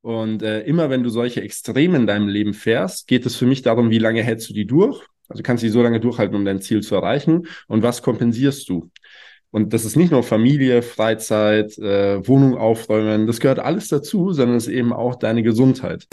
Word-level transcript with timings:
Und 0.00 0.42
äh, 0.42 0.62
immer 0.62 0.90
wenn 0.90 1.02
du 1.02 1.10
solche 1.10 1.42
Extreme 1.42 1.96
in 1.96 2.06
deinem 2.06 2.28
Leben 2.28 2.54
fährst, 2.54 3.06
geht 3.06 3.26
es 3.26 3.36
für 3.36 3.46
mich 3.46 3.62
darum, 3.62 3.90
wie 3.90 3.98
lange 3.98 4.22
hältst 4.22 4.48
du 4.48 4.54
die 4.54 4.66
durch? 4.66 5.00
Also 5.28 5.42
kannst 5.42 5.62
du 5.62 5.66
die 5.66 5.72
so 5.72 5.82
lange 5.82 6.00
durchhalten, 6.00 6.36
um 6.36 6.44
dein 6.44 6.60
Ziel 6.60 6.82
zu 6.82 6.94
erreichen? 6.94 7.46
Und 7.68 7.82
was 7.82 8.02
kompensierst 8.02 8.68
du? 8.68 8.90
Und 9.50 9.74
das 9.74 9.84
ist 9.84 9.96
nicht 9.96 10.10
nur 10.10 10.22
Familie, 10.22 10.82
Freizeit, 10.82 11.76
äh, 11.78 12.26
Wohnung 12.26 12.56
aufräumen, 12.56 13.26
das 13.26 13.38
gehört 13.38 13.58
alles 13.58 13.88
dazu, 13.88 14.32
sondern 14.32 14.56
es 14.56 14.66
ist 14.66 14.72
eben 14.72 14.92
auch 14.94 15.14
deine 15.14 15.42
Gesundheit. 15.42 16.06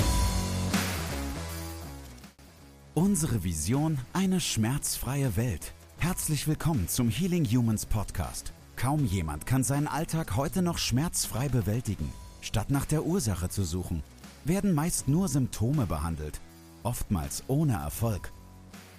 Unsere 2.94 3.46
Vision, 3.46 3.98
eine 4.12 4.42
schmerzfreie 4.42 5.38
Welt. 5.38 5.74
Herzlich 6.00 6.48
willkommen 6.50 6.90
zum 6.90 7.10
Healing 7.10 7.46
Humans 7.46 7.86
Podcast. 7.86 8.52
Kaum 8.76 9.06
jemand 9.06 9.46
kann 9.46 9.64
seinen 9.64 9.88
Alltag 9.88 10.36
heute 10.36 10.62
noch 10.62 10.78
schmerzfrei 10.78 11.48
bewältigen. 11.48 12.12
Statt 12.42 12.70
nach 12.70 12.86
der 12.86 13.06
Ursache 13.06 13.50
zu 13.50 13.64
suchen, 13.64 14.04
werden 14.46 14.74
meist 14.74 15.08
nur 15.08 15.28
Symptome 15.28 15.86
behandelt, 15.86 16.40
oftmals 16.84 17.44
ohne 17.48 17.74
Erfolg. 17.74 18.32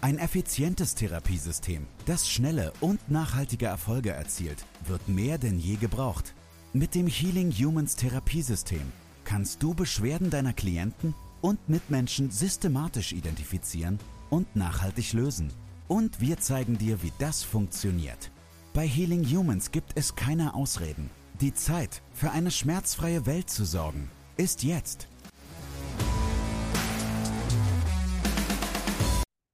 Ein 0.02 0.18
effizientes 0.18 0.94
Therapiesystem, 0.94 1.86
das 2.06 2.28
schnelle 2.28 2.72
und 2.80 3.10
nachhaltige 3.10 3.66
Erfolge 3.66 4.10
erzielt, 4.10 4.64
wird 4.86 5.08
mehr 5.08 5.36
denn 5.36 5.58
je 5.58 5.76
gebraucht. 5.76 6.34
Mit 6.72 6.94
dem 6.94 7.06
Healing 7.06 7.52
Humans 7.52 7.96
Therapiesystem 7.96 8.92
kannst 9.24 9.62
du 9.62 9.74
Beschwerden 9.74 10.30
deiner 10.30 10.52
Klienten 10.52 11.14
und 11.40 11.68
Mitmenschen 11.68 12.30
systematisch 12.30 13.12
identifizieren 13.12 13.98
und 14.30 14.56
nachhaltig 14.56 15.12
lösen. 15.12 15.52
Und 15.88 16.20
wir 16.20 16.38
zeigen 16.38 16.78
dir, 16.78 17.02
wie 17.02 17.12
das 17.18 17.42
funktioniert. 17.42 18.30
Bei 18.72 18.86
Healing 18.86 19.24
Humans 19.24 19.70
gibt 19.72 19.92
es 19.96 20.14
keine 20.14 20.54
Ausreden. 20.54 21.10
Die 21.40 21.52
Zeit, 21.52 22.02
für 22.20 22.32
eine 22.32 22.50
schmerzfreie 22.50 23.24
Welt 23.24 23.48
zu 23.48 23.64
sorgen, 23.64 24.10
ist 24.36 24.62
jetzt. 24.62 25.08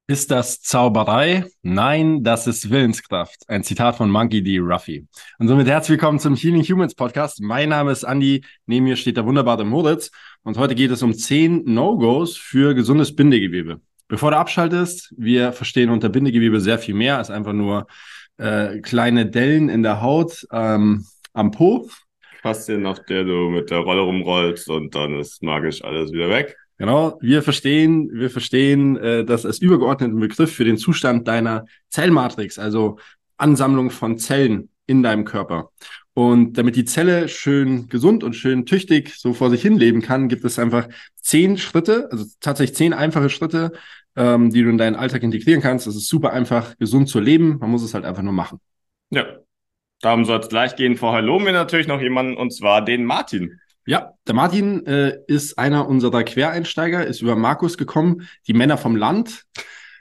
Ist 0.08 0.32
das 0.32 0.62
Zauberei? 0.62 1.44
Nein, 1.62 2.24
das 2.24 2.48
ist 2.48 2.68
Willenskraft. 2.68 3.48
Ein 3.48 3.62
Zitat 3.62 3.94
von 3.94 4.10
Monkey 4.10 4.42
D. 4.42 4.58
Ruffy. 4.58 5.06
Und 5.38 5.46
somit 5.46 5.68
herzlich 5.68 5.90
willkommen 5.90 6.18
zum 6.18 6.34
Healing 6.34 6.64
Humans 6.64 6.96
Podcast. 6.96 7.40
Mein 7.40 7.68
Name 7.68 7.92
ist 7.92 8.02
Andy. 8.02 8.44
Neben 8.66 8.86
mir 8.86 8.96
steht 8.96 9.16
der 9.16 9.26
wunderbare 9.26 9.64
Moritz. 9.64 10.10
Und 10.42 10.58
heute 10.58 10.74
geht 10.74 10.90
es 10.90 11.04
um 11.04 11.14
zehn 11.14 11.62
No-Gos 11.66 12.36
für 12.36 12.74
gesundes 12.74 13.14
Bindegewebe. 13.14 13.80
Bevor 14.08 14.32
du 14.32 14.38
abschaltest, 14.38 15.14
wir 15.16 15.52
verstehen 15.52 15.90
unter 15.90 16.08
Bindegewebe 16.08 16.60
sehr 16.60 16.80
viel 16.80 16.96
mehr 16.96 17.18
als 17.18 17.30
einfach 17.30 17.52
nur 17.52 17.86
äh, 18.38 18.80
kleine 18.80 19.26
Dellen 19.26 19.68
in 19.68 19.84
der 19.84 20.02
Haut 20.02 20.48
ähm, 20.50 21.06
am 21.32 21.52
Po. 21.52 21.88
Faszien, 22.46 22.86
auf 22.86 23.04
der 23.06 23.24
du 23.24 23.50
mit 23.50 23.70
der 23.70 23.78
Rolle 23.78 24.02
rumrollst 24.02 24.68
und 24.70 24.94
dann 24.94 25.18
ist 25.18 25.42
magisch 25.42 25.82
alles 25.82 26.12
wieder 26.12 26.28
weg. 26.28 26.56
Genau, 26.78 27.18
wir 27.20 27.42
verstehen, 27.42 28.08
wir 28.12 28.30
verstehen 28.30 28.96
äh, 28.98 29.24
das 29.24 29.44
als 29.44 29.58
übergeordneten 29.58 30.20
Begriff 30.20 30.52
für 30.52 30.64
den 30.64 30.76
Zustand 30.76 31.26
deiner 31.26 31.64
Zellmatrix, 31.88 32.60
also 32.60 32.98
Ansammlung 33.36 33.90
von 33.90 34.18
Zellen 34.18 34.68
in 34.86 35.02
deinem 35.02 35.24
Körper. 35.24 35.70
Und 36.14 36.56
damit 36.56 36.76
die 36.76 36.84
Zelle 36.84 37.28
schön 37.28 37.88
gesund 37.88 38.22
und 38.22 38.34
schön 38.34 38.64
tüchtig 38.64 39.14
so 39.16 39.32
vor 39.32 39.50
sich 39.50 39.62
hin 39.62 39.76
leben 39.76 40.00
kann, 40.00 40.28
gibt 40.28 40.44
es 40.44 40.58
einfach 40.60 40.88
zehn 41.20 41.58
Schritte, 41.58 42.08
also 42.12 42.26
tatsächlich 42.40 42.76
zehn 42.76 42.92
einfache 42.92 43.28
Schritte, 43.28 43.72
ähm, 44.14 44.50
die 44.50 44.62
du 44.62 44.70
in 44.70 44.78
deinen 44.78 44.94
Alltag 44.94 45.24
integrieren 45.24 45.62
kannst. 45.62 45.88
Es 45.88 45.96
ist 45.96 46.08
super 46.08 46.32
einfach, 46.32 46.78
gesund 46.78 47.08
zu 47.08 47.18
leben. 47.18 47.58
Man 47.58 47.70
muss 47.70 47.82
es 47.82 47.92
halt 47.92 48.04
einfach 48.04 48.22
nur 48.22 48.32
machen. 48.32 48.60
Ja, 49.10 49.24
darum 50.00 50.24
soll 50.24 50.40
es 50.40 50.48
gleich 50.48 50.76
gehen. 50.76 50.96
Vorher 50.96 51.22
loben 51.22 51.46
wir 51.46 51.52
natürlich 51.52 51.86
noch 51.86 52.00
jemanden, 52.00 52.36
und 52.36 52.52
zwar 52.52 52.84
den 52.84 53.04
Martin. 53.04 53.60
Ja, 53.86 54.14
der 54.26 54.34
Martin 54.34 54.84
äh, 54.86 55.18
ist 55.28 55.58
einer 55.58 55.88
unserer 55.88 56.24
Quereinsteiger, 56.24 57.06
ist 57.06 57.22
über 57.22 57.36
Markus 57.36 57.78
gekommen, 57.78 58.28
die 58.48 58.52
Männer 58.52 58.78
vom 58.78 58.96
Land. 58.96 59.44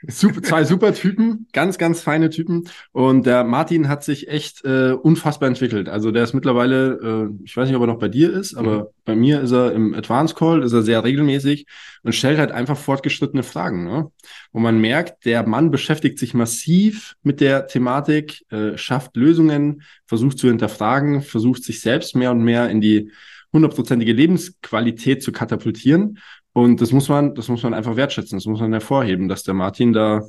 Super, 0.08 0.42
zwei 0.42 0.64
super 0.64 0.94
Typen, 0.94 1.46
ganz, 1.52 1.78
ganz 1.78 2.00
feine 2.00 2.30
Typen. 2.30 2.68
Und 2.92 3.26
der 3.26 3.44
Martin 3.44 3.88
hat 3.88 4.04
sich 4.04 4.28
echt 4.28 4.64
äh, 4.64 4.92
unfassbar 4.92 5.48
entwickelt. 5.48 5.88
Also 5.88 6.10
der 6.10 6.24
ist 6.24 6.32
mittlerweile, 6.32 7.30
äh, 7.30 7.44
ich 7.44 7.56
weiß 7.56 7.66
nicht, 7.66 7.76
ob 7.76 7.82
er 7.82 7.88
noch 7.88 7.98
bei 7.98 8.08
dir 8.08 8.32
ist, 8.32 8.54
aber 8.54 8.78
mhm. 8.78 8.86
bei 9.04 9.16
mir 9.16 9.40
ist 9.40 9.52
er 9.52 9.72
im 9.72 9.94
Advanced 9.94 10.36
Call, 10.36 10.62
ist 10.62 10.72
er 10.72 10.82
sehr 10.82 11.02
regelmäßig 11.02 11.66
und 12.02 12.14
stellt 12.14 12.38
halt 12.38 12.52
einfach 12.52 12.76
fortgeschrittene 12.76 13.42
Fragen. 13.42 13.84
Ne? 13.84 14.10
Wo 14.52 14.60
man 14.60 14.80
merkt, 14.80 15.24
der 15.24 15.46
Mann 15.46 15.70
beschäftigt 15.70 16.18
sich 16.18 16.34
massiv 16.34 17.14
mit 17.22 17.40
der 17.40 17.66
Thematik, 17.66 18.44
äh, 18.50 18.76
schafft 18.78 19.16
Lösungen, 19.16 19.82
versucht 20.06 20.38
zu 20.38 20.48
hinterfragen, 20.48 21.22
versucht 21.22 21.64
sich 21.64 21.80
selbst 21.80 22.14
mehr 22.14 22.30
und 22.30 22.42
mehr 22.44 22.70
in 22.70 22.80
die 22.80 23.10
hundertprozentige 23.52 24.12
Lebensqualität 24.12 25.22
zu 25.22 25.32
katapultieren. 25.32 26.18
Und 26.56 26.80
das 26.80 26.90
muss 26.90 27.10
man, 27.10 27.34
das 27.34 27.48
muss 27.48 27.62
man 27.64 27.74
einfach 27.74 27.96
wertschätzen, 27.96 28.38
das 28.38 28.46
muss 28.46 28.60
man 28.60 28.72
hervorheben, 28.72 29.28
dass 29.28 29.42
der 29.42 29.52
Martin 29.52 29.92
da, 29.92 30.22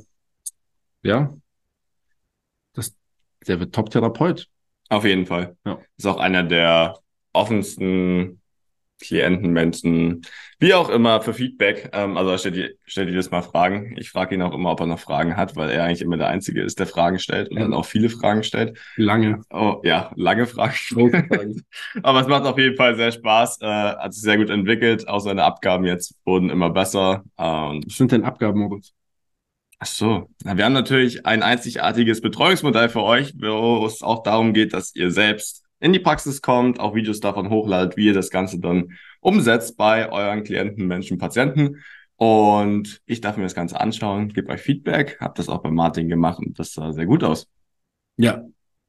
ja, 1.00 1.34
das, 2.74 2.94
der 3.46 3.60
wird 3.60 3.74
Top-Therapeut. 3.74 4.46
Auf 4.90 5.06
jeden 5.06 5.24
Fall. 5.24 5.56
Ja. 5.64 5.78
Ist 5.96 6.04
auch 6.04 6.18
einer 6.18 6.42
der 6.42 6.98
offensten 7.32 8.42
Klienten, 9.00 9.52
Menschen, 9.52 10.22
wie 10.58 10.74
auch 10.74 10.88
immer, 10.88 11.20
für 11.20 11.32
Feedback. 11.32 11.90
Ähm, 11.92 12.16
also 12.16 12.36
stell 12.36 12.52
dir, 12.52 12.70
stell 12.84 13.06
dir 13.06 13.14
das 13.14 13.30
mal 13.30 13.42
Fragen. 13.42 13.94
Ich 13.96 14.10
frage 14.10 14.34
ihn 14.34 14.42
auch 14.42 14.54
immer, 14.54 14.72
ob 14.72 14.80
er 14.80 14.86
noch 14.86 14.98
Fragen 14.98 15.36
hat, 15.36 15.56
weil 15.56 15.70
er 15.70 15.84
eigentlich 15.84 16.02
immer 16.02 16.16
der 16.16 16.28
Einzige 16.28 16.62
ist, 16.62 16.78
der 16.78 16.86
Fragen 16.86 17.18
stellt 17.18 17.50
und 17.50 17.56
ja. 17.56 17.62
dann 17.62 17.74
auch 17.74 17.86
viele 17.86 18.10
Fragen 18.10 18.42
stellt. 18.42 18.78
Lange. 18.96 19.42
Oh, 19.50 19.80
ja, 19.84 20.10
lange 20.16 20.46
Fragen. 20.46 20.74
Aber 22.02 22.20
es 22.20 22.26
macht 22.26 22.44
auf 22.44 22.58
jeden 22.58 22.76
Fall 22.76 22.96
sehr 22.96 23.12
Spaß. 23.12 23.60
Äh, 23.60 23.66
hat 23.66 24.12
sich 24.14 24.22
sehr 24.22 24.36
gut 24.36 24.50
entwickelt. 24.50 25.06
Auch 25.06 25.20
seine 25.20 25.44
Abgaben 25.44 25.84
jetzt 25.84 26.14
wurden 26.24 26.50
immer 26.50 26.70
besser. 26.70 27.24
Ähm, 27.38 27.82
Was 27.86 27.96
sind 27.96 28.12
denn 28.12 28.24
Abgaben, 28.24 28.60
Moritz? 28.60 28.92
Ach 29.80 29.86
so, 29.86 30.28
Na, 30.42 30.56
wir 30.56 30.64
haben 30.64 30.72
natürlich 30.72 31.24
ein 31.24 31.44
einzigartiges 31.44 32.20
Betreuungsmodell 32.20 32.88
für 32.88 33.02
euch, 33.04 33.32
wo 33.38 33.86
es 33.86 34.02
auch 34.02 34.24
darum 34.24 34.52
geht, 34.52 34.72
dass 34.72 34.92
ihr 34.96 35.12
selbst 35.12 35.62
in 35.80 35.92
die 35.92 35.98
Praxis 35.98 36.42
kommt, 36.42 36.80
auch 36.80 36.94
Videos 36.94 37.20
davon 37.20 37.50
hochladet, 37.50 37.96
wie 37.96 38.06
ihr 38.06 38.14
das 38.14 38.30
Ganze 38.30 38.58
dann 38.58 38.92
umsetzt 39.20 39.76
bei 39.76 40.10
euren 40.10 40.44
Klienten, 40.44 40.86
Menschen, 40.86 41.18
Patienten. 41.18 41.82
Und 42.16 43.00
ich 43.06 43.20
darf 43.20 43.36
mir 43.36 43.44
das 43.44 43.54
Ganze 43.54 43.80
anschauen, 43.80 44.28
gebe 44.28 44.52
euch 44.52 44.60
Feedback, 44.60 45.18
habe 45.20 45.34
das 45.36 45.48
auch 45.48 45.62
bei 45.62 45.70
Martin 45.70 46.08
gemacht 46.08 46.40
und 46.40 46.58
das 46.58 46.72
sah 46.72 46.92
sehr 46.92 47.06
gut 47.06 47.22
aus. 47.22 47.46
Ja, 48.16 48.42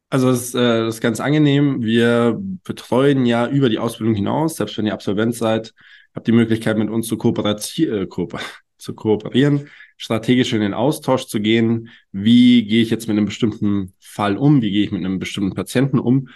also 0.09 0.31
das 0.31 0.41
ist, 0.41 0.55
äh, 0.55 0.85
das 0.85 0.95
ist 0.95 1.01
ganz 1.01 1.19
angenehm. 1.19 1.83
Wir 1.83 2.39
betreuen 2.63 3.27
ja 3.27 3.47
über 3.47 3.69
die 3.69 3.77
Ausbildung 3.77 4.15
hinaus, 4.15 4.55
selbst 4.55 4.77
wenn 4.77 4.87
ihr 4.87 4.93
Absolvent 4.93 5.35
seid, 5.35 5.75
habt 6.15 6.25
die 6.25 6.31
Möglichkeit 6.31 6.77
mit 6.77 6.89
uns 6.89 7.07
zu, 7.07 7.15
kooperati- 7.15 7.87
äh, 7.87 8.07
kooper 8.07 8.39
zu 8.79 8.95
kooperieren, 8.95 9.67
strategisch 9.97 10.53
in 10.53 10.61
den 10.61 10.73
Austausch 10.73 11.25
zu 11.25 11.39
gehen. 11.39 11.89
Wie 12.11 12.65
gehe 12.65 12.81
ich 12.81 12.89
jetzt 12.89 13.07
mit 13.07 13.17
einem 13.17 13.25
bestimmten 13.25 13.93
Fall 13.99 14.37
um? 14.37 14.63
Wie 14.63 14.71
gehe 14.71 14.83
ich 14.83 14.91
mit 14.91 15.05
einem 15.05 15.19
bestimmten 15.19 15.53
Patienten 15.53 15.99
um? 15.99 16.29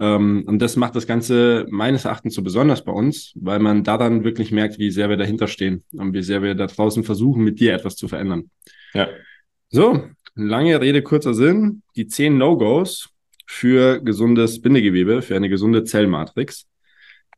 Ähm, 0.00 0.44
und 0.46 0.60
das 0.60 0.76
macht 0.76 0.94
das 0.94 1.06
Ganze 1.06 1.66
meines 1.70 2.04
Erachtens 2.04 2.34
so 2.34 2.42
besonders 2.42 2.84
bei 2.84 2.92
uns, 2.92 3.32
weil 3.34 3.58
man 3.58 3.84
daran 3.84 4.24
wirklich 4.24 4.52
merkt, 4.52 4.78
wie 4.78 4.90
sehr 4.90 5.08
wir 5.08 5.16
dahinter 5.16 5.48
stehen 5.48 5.84
und 5.92 6.12
wie 6.14 6.22
sehr 6.22 6.42
wir 6.42 6.54
da 6.54 6.66
draußen 6.66 7.04
versuchen, 7.04 7.42
mit 7.42 7.58
dir 7.60 7.74
etwas 7.74 7.96
zu 7.96 8.08
verändern. 8.08 8.50
Ja. 8.94 9.08
So, 9.70 10.04
lange 10.34 10.80
Rede, 10.80 11.02
kurzer 11.02 11.34
Sinn. 11.34 11.82
Die 11.96 12.06
zehn 12.06 12.38
No-Gos 12.38 13.10
für 13.46 14.00
gesundes 14.00 14.60
Bindegewebe, 14.62 15.22
für 15.22 15.36
eine 15.36 15.48
gesunde 15.48 15.84
Zellmatrix. 15.84 16.66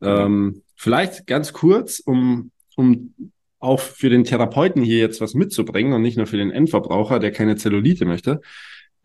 Ähm, 0.02 0.62
vielleicht 0.76 1.26
ganz 1.26 1.52
kurz, 1.52 2.00
um, 2.00 2.50
um 2.76 3.14
auch 3.58 3.80
für 3.80 4.08
den 4.10 4.24
Therapeuten 4.24 4.82
hier 4.82 4.98
jetzt 4.98 5.20
was 5.20 5.34
mitzubringen 5.34 5.92
und 5.92 6.02
nicht 6.02 6.16
nur 6.16 6.26
für 6.26 6.38
den 6.38 6.50
Endverbraucher, 6.50 7.18
der 7.18 7.30
keine 7.30 7.56
Zellulite 7.56 8.06
möchte. 8.06 8.40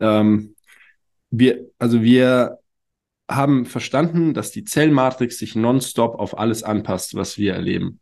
Ähm, 0.00 0.54
wir, 1.30 1.66
also 1.78 2.02
wir 2.02 2.58
haben 3.28 3.64
verstanden, 3.64 4.34
dass 4.34 4.50
die 4.50 4.64
Zellmatrix 4.64 5.38
sich 5.38 5.56
nonstop 5.56 6.18
auf 6.18 6.38
alles 6.38 6.62
anpasst, 6.62 7.14
was 7.14 7.38
wir 7.38 7.54
erleben. 7.54 8.00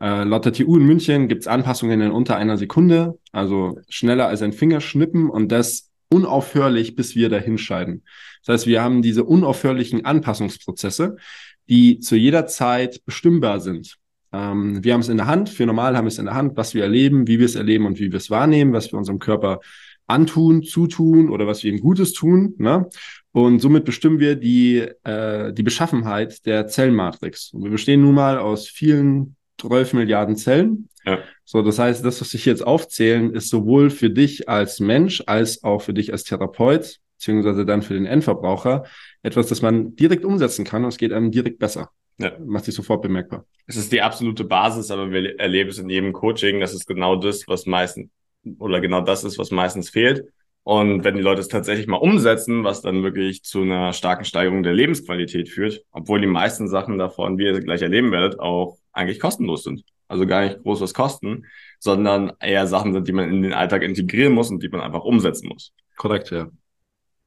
Äh, 0.00 0.24
laut 0.24 0.44
der 0.44 0.52
TU 0.52 0.76
in 0.76 0.86
München 0.86 1.28
gibt 1.28 1.42
es 1.42 1.48
Anpassungen 1.48 2.00
in 2.00 2.10
unter 2.10 2.36
einer 2.36 2.56
Sekunde, 2.56 3.18
also 3.32 3.78
schneller 3.88 4.28
als 4.28 4.42
ein 4.42 4.52
Fingerschnippen 4.52 5.28
und 5.28 5.52
das 5.52 5.90
unaufhörlich, 6.08 6.96
bis 6.96 7.14
wir 7.14 7.28
dahin 7.28 7.58
scheiden. 7.58 8.02
Das 8.44 8.54
heißt, 8.54 8.66
wir 8.66 8.82
haben 8.82 9.02
diese 9.02 9.24
unaufhörlichen 9.24 10.04
Anpassungsprozesse, 10.04 11.16
die 11.68 12.00
zu 12.00 12.16
jeder 12.16 12.46
Zeit 12.46 13.04
bestimmbar 13.04 13.60
sind. 13.60 13.96
Ähm, 14.32 14.82
wir 14.82 14.94
haben 14.94 15.00
es 15.00 15.08
in 15.08 15.18
der 15.18 15.26
Hand, 15.26 15.50
für 15.50 15.66
normal 15.66 15.96
haben 15.96 16.04
wir 16.04 16.08
es 16.08 16.18
in 16.18 16.24
der 16.24 16.34
Hand, 16.34 16.56
was 16.56 16.74
wir 16.74 16.82
erleben, 16.82 17.26
wie 17.26 17.38
wir 17.38 17.46
es 17.46 17.54
erleben 17.54 17.86
und 17.86 17.98
wie 17.98 18.10
wir 18.10 18.16
es 18.16 18.30
wahrnehmen, 18.30 18.72
was 18.72 18.90
wir 18.92 18.98
unserem 18.98 19.18
Körper 19.18 19.60
antun, 20.06 20.62
zutun 20.62 21.30
oder 21.30 21.46
was 21.46 21.62
wir 21.62 21.72
ihm 21.72 21.80
Gutes 21.80 22.12
tun. 22.12 22.54
Ne? 22.58 22.88
Und 23.32 23.60
somit 23.60 23.84
bestimmen 23.84 24.18
wir 24.18 24.36
die, 24.36 24.78
äh, 25.04 25.52
die 25.52 25.62
Beschaffenheit 25.62 26.44
der 26.46 26.66
Zellmatrix. 26.66 27.52
Und 27.52 27.62
wir 27.64 27.70
bestehen 27.70 28.00
nun 28.00 28.14
mal 28.14 28.38
aus 28.38 28.68
vielen 28.68 29.36
12 29.60 29.92
Milliarden 29.92 30.36
Zellen. 30.36 30.88
Ja. 31.04 31.18
So, 31.44 31.62
das 31.62 31.78
heißt, 31.78 32.04
das, 32.04 32.20
was 32.20 32.34
ich 32.34 32.44
jetzt 32.44 32.66
aufzählen, 32.66 33.32
ist 33.32 33.48
sowohl 33.48 33.90
für 33.90 34.10
dich 34.10 34.48
als 34.48 34.80
Mensch 34.80 35.22
als 35.26 35.62
auch 35.62 35.82
für 35.82 35.94
dich 35.94 36.12
als 36.12 36.24
Therapeut, 36.24 36.98
beziehungsweise 37.18 37.64
dann 37.64 37.82
für 37.82 37.94
den 37.94 38.06
Endverbraucher, 38.06 38.84
etwas, 39.22 39.46
das 39.46 39.62
man 39.62 39.94
direkt 39.96 40.24
umsetzen 40.24 40.64
kann 40.64 40.82
und 40.82 40.88
es 40.88 40.98
geht 40.98 41.12
einem 41.12 41.30
direkt 41.30 41.58
besser. 41.58 41.90
Ja. 42.18 42.32
Macht 42.38 42.66
sich 42.66 42.74
sofort 42.74 43.02
bemerkbar. 43.02 43.46
Es 43.66 43.76
ist 43.76 43.92
die 43.92 44.02
absolute 44.02 44.44
Basis, 44.44 44.90
aber 44.90 45.10
wir 45.10 45.38
erleben 45.38 45.70
es 45.70 45.78
in 45.78 45.88
jedem 45.88 46.12
Coaching, 46.12 46.60
das 46.60 46.74
ist 46.74 46.86
genau 46.86 47.16
das, 47.16 47.46
was 47.46 47.66
meistens 47.66 48.10
oder 48.58 48.80
genau 48.80 49.02
das 49.02 49.24
ist, 49.24 49.38
was 49.38 49.50
meistens 49.50 49.90
fehlt. 49.90 50.24
Und 50.62 51.04
wenn 51.04 51.16
die 51.16 51.22
Leute 51.22 51.40
es 51.40 51.48
tatsächlich 51.48 51.86
mal 51.86 51.96
umsetzen, 51.96 52.64
was 52.64 52.82
dann 52.82 53.02
wirklich 53.02 53.42
zu 53.42 53.62
einer 53.62 53.92
starken 53.92 54.24
Steigerung 54.24 54.62
der 54.62 54.74
Lebensqualität 54.74 55.48
führt, 55.48 55.82
obwohl 55.90 56.20
die 56.20 56.26
meisten 56.26 56.68
Sachen 56.68 56.98
davon, 56.98 57.38
wie 57.38 57.44
ihr 57.44 57.60
gleich 57.60 57.82
erleben 57.82 58.12
werdet, 58.12 58.38
auch 58.38 58.78
eigentlich 58.92 59.20
kostenlos 59.20 59.64
sind. 59.64 59.84
Also 60.08 60.26
gar 60.26 60.42
nicht 60.42 60.62
groß 60.62 60.80
was 60.80 60.92
kosten, 60.92 61.46
sondern 61.78 62.32
eher 62.40 62.66
Sachen 62.66 62.92
sind, 62.92 63.08
die 63.08 63.12
man 63.12 63.30
in 63.30 63.42
den 63.42 63.52
Alltag 63.52 63.82
integrieren 63.82 64.32
muss 64.32 64.50
und 64.50 64.62
die 64.62 64.68
man 64.68 64.80
einfach 64.80 65.04
umsetzen 65.04 65.48
muss. 65.48 65.72
Korrekt, 65.96 66.30
ja. 66.30 66.48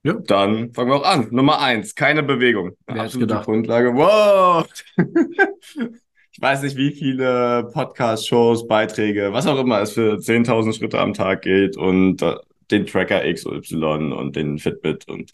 Ja. 0.04 0.16
Dann 0.16 0.74
fangen 0.74 0.92
wir 0.92 0.98
auch 0.98 1.06
an. 1.06 1.30
Nummer 1.32 1.62
eins, 1.62 1.96
keine 1.96 2.24
Bewegung. 2.24 2.76
Wer 2.88 3.04
Absolute 3.04 3.36
Grundlage. 3.36 3.96
Wow! 3.96 4.68
ich 4.98 6.42
weiß 6.42 6.64
nicht, 6.64 6.76
wie 6.76 6.92
viele 6.92 7.70
Podcast-Shows, 7.72 8.68
Beiträge, 8.68 9.32
was 9.32 9.48
auch 9.48 9.58
immer 9.58 9.80
es 9.80 9.94
für 9.94 10.16
10.000 10.18 10.78
Schritte 10.78 11.00
am 11.00 11.14
Tag 11.14 11.44
geht 11.44 11.78
und 11.78 12.22
äh, 12.22 12.36
den 12.72 12.86
Tracker 12.86 13.22
XY 13.32 14.12
und 14.14 14.36
den 14.36 14.58
Fitbit 14.60 15.08
und 15.08 15.32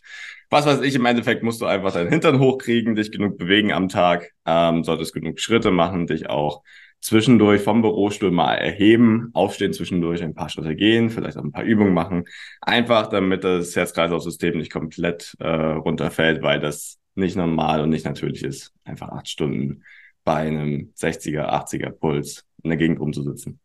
was 0.50 0.66
weiß 0.66 0.82
ich. 0.82 0.96
Im 0.96 1.06
Endeffekt 1.06 1.44
musst 1.44 1.62
du 1.62 1.66
einfach 1.66 1.94
deinen 1.94 2.10
Hintern 2.10 2.40
hochkriegen, 2.40 2.96
dich 2.96 3.12
genug 3.12 3.38
bewegen 3.38 3.72
am 3.72 3.88
Tag, 3.88 4.32
ähm, 4.46 4.84
solltest 4.84 5.14
genug 5.14 5.40
Schritte 5.40 5.72
machen, 5.72 6.08
dich 6.08 6.30
auch 6.30 6.64
zwischendurch 7.02 7.62
vom 7.62 7.82
Bürostuhl 7.82 8.32
mal 8.32 8.56
erheben, 8.56 9.30
aufstehen 9.34 9.74
zwischendurch, 9.74 10.22
ein 10.22 10.34
paar 10.34 10.50
Schritte 10.50 10.76
gehen, 10.76 11.10
vielleicht 11.10 11.38
auch 11.38 11.44
ein 11.44 11.52
paar 11.52 11.64
Übungen 11.64 11.94
machen. 11.94 12.26
Einfach, 12.62 13.08
damit 13.08 13.44
das 13.44 13.76
Herz-Kreislauf-System 13.76 14.58
nicht 14.58 14.72
komplett 14.72 15.36
äh, 15.40 15.48
runterfällt, 15.48 16.42
weil 16.42 16.60
das 16.60 17.00
nicht 17.16 17.36
normal 17.36 17.82
und 17.82 17.90
nicht 17.90 18.06
natürlich 18.06 18.44
ist, 18.44 18.74
einfach 18.84 19.10
acht 19.10 19.30
Stunden 19.30 19.84
bei 20.24 20.36
einem 20.36 20.94
60er, 20.98 21.50
80er 21.50 21.92
Puls 21.92 22.46
in 22.64 22.70
der 22.70 22.78
Gegend 22.78 23.00
rumzusitzen. 23.00 23.60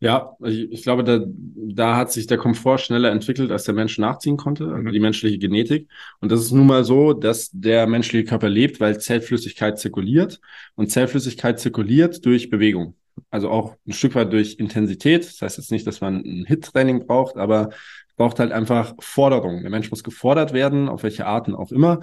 Ja, 0.00 0.36
ich, 0.44 0.70
ich, 0.70 0.82
glaube, 0.82 1.04
da, 1.04 1.20
da 1.26 1.96
hat 1.96 2.12
sich 2.12 2.26
der 2.26 2.38
Komfort 2.38 2.78
schneller 2.78 3.10
entwickelt, 3.10 3.50
als 3.50 3.64
der 3.64 3.74
Mensch 3.74 3.98
nachziehen 3.98 4.36
konnte, 4.36 4.72
also 4.72 4.90
die 4.90 5.00
menschliche 5.00 5.38
Genetik. 5.38 5.88
Und 6.20 6.30
das 6.30 6.40
ist 6.40 6.52
nun 6.52 6.66
mal 6.66 6.84
so, 6.84 7.12
dass 7.12 7.50
der 7.52 7.86
menschliche 7.86 8.24
Körper 8.24 8.48
lebt, 8.48 8.80
weil 8.80 9.00
Zellflüssigkeit 9.00 9.78
zirkuliert. 9.78 10.40
Und 10.74 10.90
Zellflüssigkeit 10.90 11.58
zirkuliert 11.60 12.24
durch 12.26 12.50
Bewegung. 12.50 12.96
Also 13.30 13.48
auch 13.48 13.76
ein 13.86 13.92
Stück 13.92 14.14
weit 14.14 14.32
durch 14.32 14.54
Intensität. 14.54 15.24
Das 15.24 15.40
heißt 15.40 15.58
jetzt 15.58 15.70
nicht, 15.70 15.86
dass 15.86 16.00
man 16.00 16.16
ein 16.24 16.44
Hit-Training 16.46 17.06
braucht, 17.06 17.36
aber 17.36 17.70
braucht 18.16 18.38
halt 18.38 18.52
einfach 18.52 18.94
Forderung. 19.00 19.62
Der 19.62 19.70
Mensch 19.70 19.90
muss 19.90 20.04
gefordert 20.04 20.52
werden, 20.52 20.88
auf 20.88 21.02
welche 21.02 21.26
Arten 21.26 21.54
auch 21.54 21.72
immer. 21.72 22.00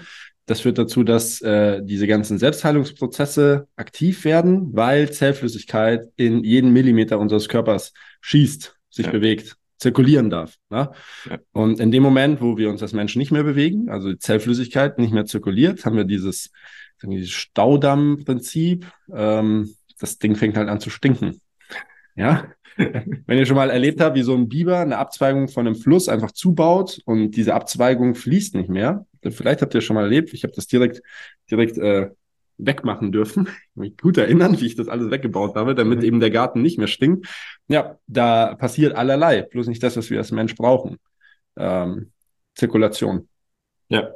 Das 0.51 0.59
führt 0.59 0.77
dazu, 0.77 1.05
dass 1.05 1.39
äh, 1.39 1.81
diese 1.81 2.07
ganzen 2.07 2.37
Selbstheilungsprozesse 2.37 3.69
aktiv 3.77 4.25
werden, 4.25 4.75
weil 4.75 5.09
Zellflüssigkeit 5.09 6.09
in 6.17 6.43
jeden 6.43 6.73
Millimeter 6.73 7.19
unseres 7.19 7.47
Körpers 7.47 7.93
schießt, 8.19 8.75
sich 8.89 9.05
ja. 9.05 9.13
bewegt, 9.13 9.55
zirkulieren 9.77 10.29
darf. 10.29 10.57
Ne? 10.69 10.91
Ja. 11.29 11.39
Und 11.53 11.79
in 11.79 11.89
dem 11.89 12.03
Moment, 12.03 12.41
wo 12.41 12.57
wir 12.57 12.69
uns 12.69 12.81
als 12.81 12.91
Menschen 12.91 13.19
nicht 13.19 13.31
mehr 13.31 13.45
bewegen, 13.45 13.87
also 13.87 14.11
die 14.11 14.17
Zellflüssigkeit 14.17 14.99
nicht 14.99 15.13
mehr 15.13 15.23
zirkuliert, 15.23 15.85
haben 15.85 15.95
wir 15.95 16.03
dieses, 16.03 16.51
dieses 17.01 17.29
Staudamm-Prinzip. 17.29 18.85
Ähm, 19.15 19.73
das 20.01 20.19
Ding 20.19 20.35
fängt 20.35 20.57
halt 20.57 20.67
an 20.67 20.81
zu 20.81 20.89
stinken. 20.89 21.39
Ja, 22.17 22.51
wenn 22.77 23.37
ihr 23.37 23.45
schon 23.45 23.55
mal 23.55 23.69
erlebt 23.69 24.01
habt, 24.01 24.15
wie 24.15 24.23
so 24.23 24.33
ein 24.35 24.49
Biber 24.49 24.79
eine 24.79 24.97
Abzweigung 24.97 25.47
von 25.47 25.67
einem 25.67 25.75
Fluss 25.75 26.09
einfach 26.09 26.31
zubaut 26.31 27.01
und 27.05 27.31
diese 27.31 27.53
Abzweigung 27.53 28.15
fließt 28.15 28.55
nicht 28.55 28.69
mehr, 28.69 29.05
vielleicht 29.29 29.61
habt 29.61 29.73
ihr 29.73 29.81
schon 29.81 29.95
mal 29.95 30.03
erlebt, 30.03 30.33
ich 30.33 30.43
habe 30.43 30.53
das 30.55 30.67
direkt, 30.67 31.01
direkt 31.49 31.77
äh, 31.77 32.09
wegmachen 32.57 33.11
dürfen. 33.11 33.47
Ich 33.47 33.75
mich 33.75 33.97
gut 33.97 34.17
erinnern, 34.17 34.59
wie 34.59 34.67
ich 34.67 34.75
das 34.75 34.87
alles 34.87 35.11
weggebaut 35.11 35.55
habe, 35.55 35.75
damit 35.75 35.99
mhm. 35.99 36.05
eben 36.05 36.19
der 36.19 36.31
Garten 36.31 36.61
nicht 36.61 36.77
mehr 36.77 36.87
stinkt. 36.87 37.27
Ja, 37.67 37.97
da 38.07 38.55
passiert 38.55 38.95
allerlei, 38.95 39.41
bloß 39.41 39.67
nicht 39.67 39.83
das, 39.83 39.97
was 39.97 40.09
wir 40.09 40.19
als 40.19 40.31
Mensch 40.31 40.55
brauchen. 40.55 40.97
Ähm, 41.57 42.11
Zirkulation. 42.55 43.27
Ja. 43.89 44.11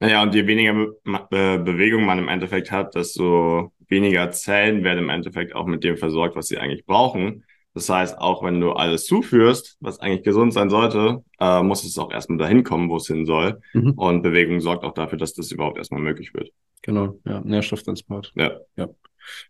Naja, 0.00 0.22
und 0.22 0.32
je 0.34 0.46
weniger 0.46 0.74
Be 1.04 1.58
Bewegung 1.58 2.04
man 2.04 2.18
im 2.18 2.28
Endeffekt 2.28 2.70
hat, 2.70 2.94
desto 2.94 3.72
weniger 3.88 4.30
Zellen 4.30 4.84
werden 4.84 5.00
im 5.00 5.10
Endeffekt 5.10 5.54
auch 5.54 5.66
mit 5.66 5.82
dem 5.82 5.96
versorgt, 5.96 6.36
was 6.36 6.46
sie 6.46 6.58
eigentlich 6.58 6.86
brauchen. 6.86 7.44
Das 7.74 7.88
heißt, 7.88 8.18
auch 8.18 8.42
wenn 8.42 8.60
du 8.60 8.72
alles 8.72 9.06
zuführst, 9.06 9.76
was 9.80 10.00
eigentlich 10.00 10.24
gesund 10.24 10.52
sein 10.52 10.70
sollte, 10.70 11.22
äh, 11.38 11.62
muss 11.62 11.84
es 11.84 11.98
auch 11.98 12.10
erstmal 12.10 12.38
dahin 12.38 12.64
kommen, 12.64 12.88
wo 12.88 12.96
es 12.96 13.06
hin 13.06 13.26
soll. 13.26 13.60
Mhm. 13.72 13.92
Und 13.92 14.22
Bewegung 14.22 14.60
sorgt 14.60 14.84
auch 14.84 14.94
dafür, 14.94 15.18
dass 15.18 15.34
das 15.34 15.52
überhaupt 15.52 15.78
erstmal 15.78 16.00
möglich 16.00 16.34
wird. 16.34 16.50
Genau, 16.82 17.18
ja, 17.24 17.40
Nährstofftransport. 17.40 18.32
Ja. 18.34 18.52
Ja. 18.76 18.88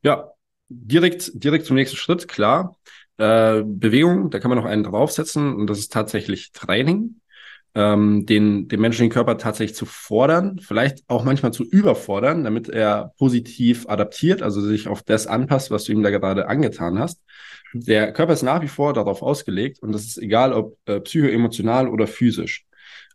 Ja, 0.03 0.31
direkt, 0.69 1.31
direkt 1.35 1.67
zum 1.67 1.77
nächsten 1.77 1.97
Schritt, 1.97 2.29
klar. 2.29 2.77
Äh, 3.17 3.63
Bewegung, 3.65 4.31
da 4.31 4.39
kann 4.39 4.51
man 4.51 4.59
noch 4.59 4.65
einen 4.65 4.85
draufsetzen 4.85 5.55
und 5.55 5.69
das 5.69 5.79
ist 5.79 5.93
tatsächlich 5.93 6.53
Training. 6.53 7.21
Ähm, 7.75 8.25
den, 8.27 8.67
den 8.67 8.81
menschlichen 8.81 9.13
Körper 9.13 9.37
tatsächlich 9.37 9.77
zu 9.77 9.87
fordern, 9.87 10.59
vielleicht 10.59 11.05
auch 11.07 11.23
manchmal 11.23 11.53
zu 11.53 11.65
überfordern, 11.65 12.43
damit 12.43 12.69
er 12.69 13.13
positiv 13.19 13.89
adaptiert, 13.89 14.43
also 14.43 14.61
sich 14.61 14.89
auf 14.89 15.03
das 15.03 15.27
anpasst, 15.27 15.71
was 15.71 15.85
du 15.85 15.93
ihm 15.93 16.03
da 16.03 16.11
gerade 16.11 16.49
angetan 16.49 16.99
hast. 16.99 17.21
Der 17.75 18.13
Körper 18.13 18.33
ist 18.33 18.43
nach 18.43 18.63
wie 18.63 18.69
vor 18.69 18.95
darauf 18.95 19.23
ausgelegt 19.23 19.81
und 19.81 19.93
das 19.93 20.05
ist 20.05 20.19
egal, 20.19 20.53
ob 20.55 20.79
äh, 20.87 21.01
psychoemotional 21.01 21.89
oder 21.89 22.07
physisch. 22.07 22.65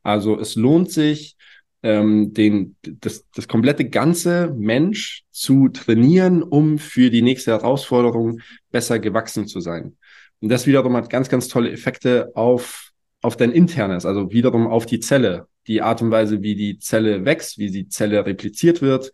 Also 0.03 0.39
es 0.39 0.55
lohnt 0.55 0.91
sich, 0.91 1.35
ähm, 1.83 2.33
den, 2.33 2.77
das, 2.81 3.25
das 3.35 3.47
komplette 3.47 3.89
ganze 3.89 4.53
Mensch 4.55 5.23
zu 5.31 5.67
trainieren, 5.67 6.41
um 6.41 6.79
für 6.79 7.09
die 7.09 7.21
nächste 7.21 7.51
Herausforderung 7.51 8.39
besser 8.71 8.99
gewachsen 8.99 9.47
zu 9.47 9.59
sein. 9.59 9.97
Und 10.39 10.49
das 10.49 10.65
wiederum 10.65 10.95
hat 10.95 11.09
ganz, 11.09 11.29
ganz 11.29 11.47
tolle 11.47 11.71
Effekte 11.71 12.31
auf, 12.35 12.91
auf 13.23 13.37
dein 13.37 13.51
Internes, 13.51 14.05
also 14.05 14.31
wiederum 14.31 14.67
auf 14.67 14.85
die 14.85 14.99
Zelle, 14.99 15.47
die 15.65 15.81
Art 15.81 16.01
und 16.01 16.11
Weise, 16.11 16.43
wie 16.43 16.55
die 16.55 16.77
Zelle 16.77 17.25
wächst, 17.25 17.57
wie 17.57 17.71
die 17.71 17.87
Zelle 17.87 18.25
repliziert 18.25 18.81
wird, 18.81 19.11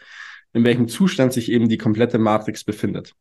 in 0.52 0.64
welchem 0.64 0.88
Zustand 0.88 1.32
sich 1.32 1.52
eben 1.52 1.70
die 1.70 1.78
komplette 1.78 2.18
Matrix 2.18 2.64
befindet. 2.64 3.14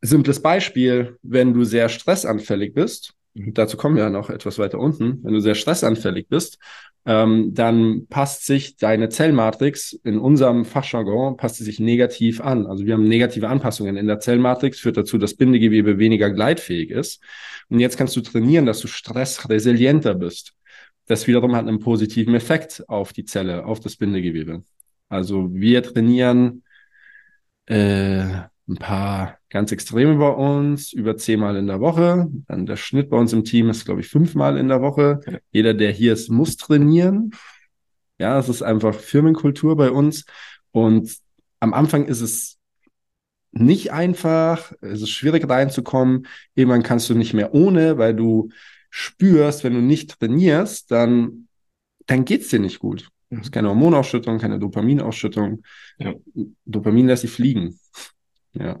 Simples 0.00 0.40
Beispiel, 0.40 1.18
wenn 1.22 1.52
du 1.52 1.64
sehr 1.64 1.88
stressanfällig 1.88 2.72
bist, 2.72 3.12
dazu 3.34 3.76
kommen 3.76 3.96
wir 3.96 4.04
ja 4.04 4.10
noch 4.10 4.30
etwas 4.30 4.58
weiter 4.58 4.78
unten, 4.78 5.22
wenn 5.22 5.34
du 5.34 5.40
sehr 5.40 5.54
stressanfällig 5.54 6.28
bist, 6.28 6.58
ähm, 7.08 7.54
dann 7.54 8.06
passt 8.08 8.44
sich 8.44 8.76
deine 8.76 9.08
Zellmatrix 9.08 9.94
in 10.04 10.18
unserem 10.18 10.66
Fachjargon 10.66 11.38
passt 11.38 11.56
sie 11.56 11.64
sich 11.64 11.80
negativ 11.80 12.42
an. 12.42 12.66
Also 12.66 12.84
wir 12.84 12.92
haben 12.92 13.08
negative 13.08 13.48
Anpassungen 13.48 13.96
in 13.96 14.06
der 14.06 14.20
Zellmatrix, 14.20 14.78
führt 14.78 14.98
dazu, 14.98 15.16
dass 15.16 15.32
Bindegewebe 15.32 15.98
weniger 15.98 16.30
gleitfähig 16.30 16.90
ist. 16.90 17.22
Und 17.70 17.80
jetzt 17.80 17.96
kannst 17.96 18.14
du 18.14 18.20
trainieren, 18.20 18.66
dass 18.66 18.80
du 18.80 18.88
stressresilienter 18.88 20.16
bist. 20.16 20.52
Das 21.06 21.26
wiederum 21.26 21.56
hat 21.56 21.66
einen 21.66 21.78
positiven 21.78 22.34
Effekt 22.34 22.86
auf 22.90 23.14
die 23.14 23.24
Zelle, 23.24 23.64
auf 23.64 23.80
das 23.80 23.96
Bindegewebe. 23.96 24.62
Also 25.08 25.48
wir 25.54 25.82
trainieren 25.82 26.62
äh, 27.64 28.26
ein 28.68 28.76
paar 28.76 29.38
ganz 29.48 29.72
Extreme 29.72 30.16
bei 30.16 30.28
uns, 30.28 30.92
über 30.92 31.16
zehnmal 31.16 31.56
in 31.56 31.66
der 31.66 31.80
Woche. 31.80 32.28
Dann 32.46 32.66
der 32.66 32.76
Schnitt 32.76 33.08
bei 33.08 33.16
uns 33.16 33.32
im 33.32 33.44
Team 33.44 33.70
ist, 33.70 33.86
glaube 33.86 34.00
ich, 34.00 34.08
fünfmal 34.08 34.58
in 34.58 34.68
der 34.68 34.82
Woche. 34.82 35.20
Jeder, 35.50 35.74
der 35.74 35.90
hier 35.90 36.12
ist, 36.12 36.28
muss 36.28 36.56
trainieren. 36.56 37.32
Ja, 38.18 38.38
es 38.38 38.48
ist 38.48 38.62
einfach 38.62 38.94
Firmenkultur 38.94 39.76
bei 39.76 39.90
uns. 39.90 40.26
Und 40.70 41.16
am 41.60 41.72
Anfang 41.72 42.04
ist 42.06 42.20
es 42.20 42.58
nicht 43.52 43.92
einfach, 43.92 44.72
es 44.82 45.02
ist 45.02 45.10
schwierig 45.10 45.48
reinzukommen. 45.48 46.26
Irgendwann 46.54 46.82
kannst 46.82 47.08
du 47.08 47.14
nicht 47.14 47.32
mehr 47.32 47.54
ohne, 47.54 47.96
weil 47.96 48.14
du 48.14 48.50
spürst, 48.90 49.64
wenn 49.64 49.74
du 49.74 49.80
nicht 49.80 50.18
trainierst, 50.18 50.90
dann, 50.90 51.48
dann 52.06 52.24
geht's 52.24 52.48
dir 52.48 52.60
nicht 52.60 52.78
gut. 52.78 53.08
Es 53.30 53.40
ist 53.40 53.52
keine 53.52 53.68
Hormonausschüttung, 53.68 54.38
keine 54.38 54.58
Dopaminausschüttung. 54.58 55.62
Ja. 55.98 56.14
Dopamin 56.64 57.06
lässt 57.06 57.22
sich 57.22 57.30
fliegen. 57.30 57.78
Ja. 58.52 58.78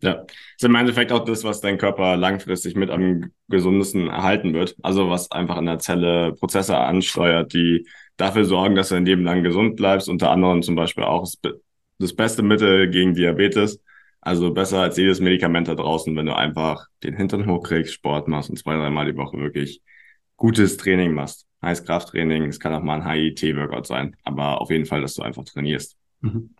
Ja, 0.00 0.24
ist 0.56 0.64
im 0.64 0.76
Endeffekt 0.76 1.10
auch 1.10 1.24
das, 1.24 1.42
was 1.42 1.60
dein 1.60 1.76
Körper 1.76 2.16
langfristig 2.16 2.76
mit 2.76 2.88
am 2.88 3.32
gesundesten 3.48 4.06
erhalten 4.06 4.54
wird. 4.54 4.76
Also 4.80 5.10
was 5.10 5.32
einfach 5.32 5.58
in 5.58 5.66
der 5.66 5.80
Zelle 5.80 6.34
Prozesse 6.34 6.76
ansteuert, 6.78 7.52
die 7.52 7.84
dafür 8.16 8.44
sorgen, 8.44 8.76
dass 8.76 8.90
du 8.90 8.94
ein 8.94 9.06
Leben 9.06 9.24
lang 9.24 9.42
gesund 9.42 9.74
bleibst. 9.74 10.08
Unter 10.08 10.30
anderem 10.30 10.62
zum 10.62 10.76
Beispiel 10.76 11.02
auch 11.02 11.26
das 11.98 12.14
beste 12.14 12.42
Mittel 12.44 12.88
gegen 12.90 13.14
Diabetes. 13.14 13.80
Also 14.20 14.52
besser 14.52 14.82
als 14.82 14.96
jedes 14.96 15.20
Medikament 15.20 15.66
da 15.66 15.74
draußen, 15.74 16.14
wenn 16.14 16.26
du 16.26 16.36
einfach 16.36 16.86
den 17.02 17.16
Hintern 17.16 17.50
hochkriegst, 17.50 17.92
Sport 17.92 18.28
machst 18.28 18.50
und 18.50 18.56
zwei, 18.56 18.76
dreimal 18.76 19.06
die 19.10 19.16
Woche 19.16 19.38
wirklich 19.38 19.80
gutes 20.36 20.76
Training 20.76 21.12
machst. 21.12 21.46
Heißt 21.60 21.86
Krafttraining, 21.86 22.44
es 22.44 22.60
kann 22.60 22.72
auch 22.72 22.82
mal 22.82 23.00
ein 23.00 23.10
HIT-Workout 23.10 23.86
sein, 23.86 24.16
aber 24.22 24.60
auf 24.60 24.70
jeden 24.70 24.86
Fall, 24.86 25.00
dass 25.00 25.14
du 25.14 25.22
einfach 25.22 25.44
trainierst. 25.44 25.96
Mhm. 26.20 26.54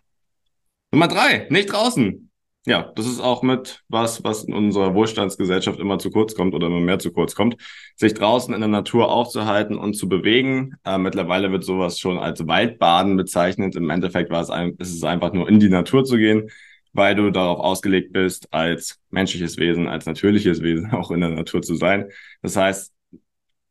Nummer 0.91 1.07
drei, 1.07 1.47
nicht 1.49 1.71
draußen. 1.71 2.28
Ja, 2.69 2.91
das 2.95 3.07
ist 3.07 3.19
auch 3.19 3.41
mit 3.41 3.83
was, 3.87 4.23
was 4.23 4.43
in 4.43 4.53
unserer 4.53 4.93
Wohlstandsgesellschaft 4.93 5.79
immer 5.79 5.97
zu 5.97 6.11
kurz 6.11 6.35
kommt 6.35 6.53
oder 6.53 6.67
immer 6.67 6.79
mehr 6.79 6.99
zu 6.99 7.11
kurz 7.11 7.33
kommt, 7.33 7.57
sich 7.95 8.13
draußen 8.13 8.53
in 8.53 8.61
der 8.61 8.69
Natur 8.69 9.11
aufzuhalten 9.11 9.75
und 9.75 9.95
zu 9.95 10.07
bewegen. 10.07 10.75
Äh, 10.85 10.99
mittlerweile 10.99 11.51
wird 11.51 11.63
sowas 11.63 11.97
schon 11.97 12.19
als 12.19 12.45
Waldbaden 12.45 13.17
bezeichnet. 13.17 13.75
Im 13.75 13.89
Endeffekt 13.89 14.29
war 14.29 14.41
es, 14.41 14.51
ein, 14.51 14.75
ist 14.77 14.93
es 14.93 15.03
einfach 15.03 15.33
nur 15.33 15.49
in 15.49 15.59
die 15.59 15.69
Natur 15.69 16.03
zu 16.03 16.17
gehen, 16.17 16.51
weil 16.93 17.15
du 17.15 17.31
darauf 17.31 17.59
ausgelegt 17.59 18.13
bist, 18.13 18.53
als 18.53 18.99
menschliches 19.09 19.57
Wesen, 19.57 19.87
als 19.87 20.05
natürliches 20.05 20.61
Wesen 20.61 20.91
auch 20.91 21.09
in 21.09 21.21
der 21.21 21.31
Natur 21.31 21.63
zu 21.63 21.73
sein. 21.73 22.09
Das 22.43 22.55
heißt, 22.55 22.93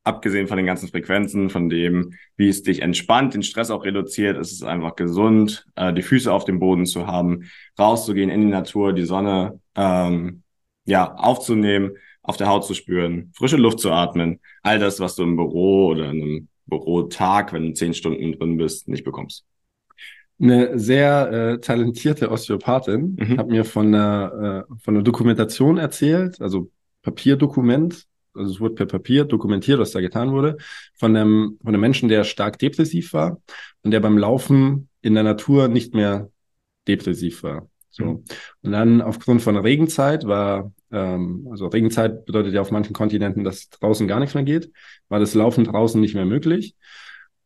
abgesehen 0.08 0.48
von 0.48 0.56
den 0.56 0.66
ganzen 0.66 0.88
Frequenzen, 0.88 1.50
von 1.50 1.68
dem, 1.68 2.14
wie 2.36 2.48
es 2.48 2.62
dich 2.62 2.80
entspannt, 2.82 3.34
den 3.34 3.42
Stress 3.42 3.70
auch 3.70 3.84
reduziert, 3.84 4.38
ist 4.38 4.52
es 4.52 4.62
einfach 4.62 4.96
gesund, 4.96 5.66
äh, 5.76 5.92
die 5.92 6.02
Füße 6.02 6.32
auf 6.32 6.46
dem 6.46 6.58
Boden 6.58 6.86
zu 6.86 7.06
haben, 7.06 7.44
rauszugehen 7.78 8.30
in 8.30 8.40
die 8.40 8.46
Natur, 8.46 8.94
die 8.94 9.04
Sonne 9.04 9.60
ähm, 9.76 10.42
ja 10.86 11.14
aufzunehmen, 11.14 11.92
auf 12.22 12.38
der 12.38 12.48
Haut 12.48 12.64
zu 12.64 12.74
spüren, 12.74 13.30
frische 13.36 13.58
Luft 13.58 13.80
zu 13.80 13.92
atmen, 13.92 14.40
all 14.62 14.78
das, 14.78 14.98
was 14.98 15.14
du 15.14 15.22
im 15.22 15.36
Büro 15.36 15.88
oder 15.88 16.10
in 16.10 16.22
einem 16.22 16.48
Bürotag, 16.66 17.52
wenn 17.52 17.66
du 17.66 17.72
zehn 17.74 17.92
Stunden 17.92 18.32
drin 18.32 18.56
bist, 18.56 18.88
nicht 18.88 19.04
bekommst. 19.04 19.44
Eine 20.40 20.78
sehr 20.78 21.32
äh, 21.32 21.58
talentierte 21.60 22.30
Osteopathin 22.30 23.16
mhm. 23.18 23.38
hat 23.38 23.48
mir 23.48 23.64
von 23.64 23.88
einer, 23.88 24.66
äh, 24.70 24.74
von 24.82 24.94
einer 24.94 25.04
Dokumentation 25.04 25.76
erzählt, 25.78 26.40
also 26.40 26.70
Papierdokument, 27.02 28.07
also 28.38 28.52
es 28.52 28.60
wurde 28.60 28.74
per 28.74 28.86
Papier 28.86 29.24
dokumentiert, 29.24 29.78
was 29.78 29.90
da 29.90 30.00
getan 30.00 30.32
wurde, 30.32 30.56
von 30.94 31.14
einem, 31.16 31.58
von 31.60 31.68
einem 31.68 31.80
Menschen, 31.80 32.08
der 32.08 32.24
stark 32.24 32.58
depressiv 32.58 33.12
war 33.12 33.40
und 33.82 33.90
der 33.90 34.00
beim 34.00 34.18
Laufen 34.18 34.88
in 35.02 35.14
der 35.14 35.24
Natur 35.24 35.68
nicht 35.68 35.94
mehr 35.94 36.30
depressiv 36.86 37.42
war. 37.42 37.68
So. 37.90 38.04
Mhm. 38.04 38.24
Und 38.62 38.72
dann 38.72 39.00
aufgrund 39.02 39.42
von 39.42 39.56
Regenzeit 39.56 40.26
war, 40.26 40.72
ähm, 40.90 41.46
also 41.50 41.66
Regenzeit 41.66 42.24
bedeutet 42.24 42.54
ja 42.54 42.60
auf 42.60 42.70
manchen 42.70 42.92
Kontinenten, 42.92 43.44
dass 43.44 43.68
draußen 43.70 44.08
gar 44.08 44.20
nichts 44.20 44.34
mehr 44.34 44.44
geht, 44.44 44.70
war 45.08 45.20
das 45.20 45.34
Laufen 45.34 45.64
draußen 45.64 46.00
nicht 46.00 46.14
mehr 46.14 46.26
möglich. 46.26 46.74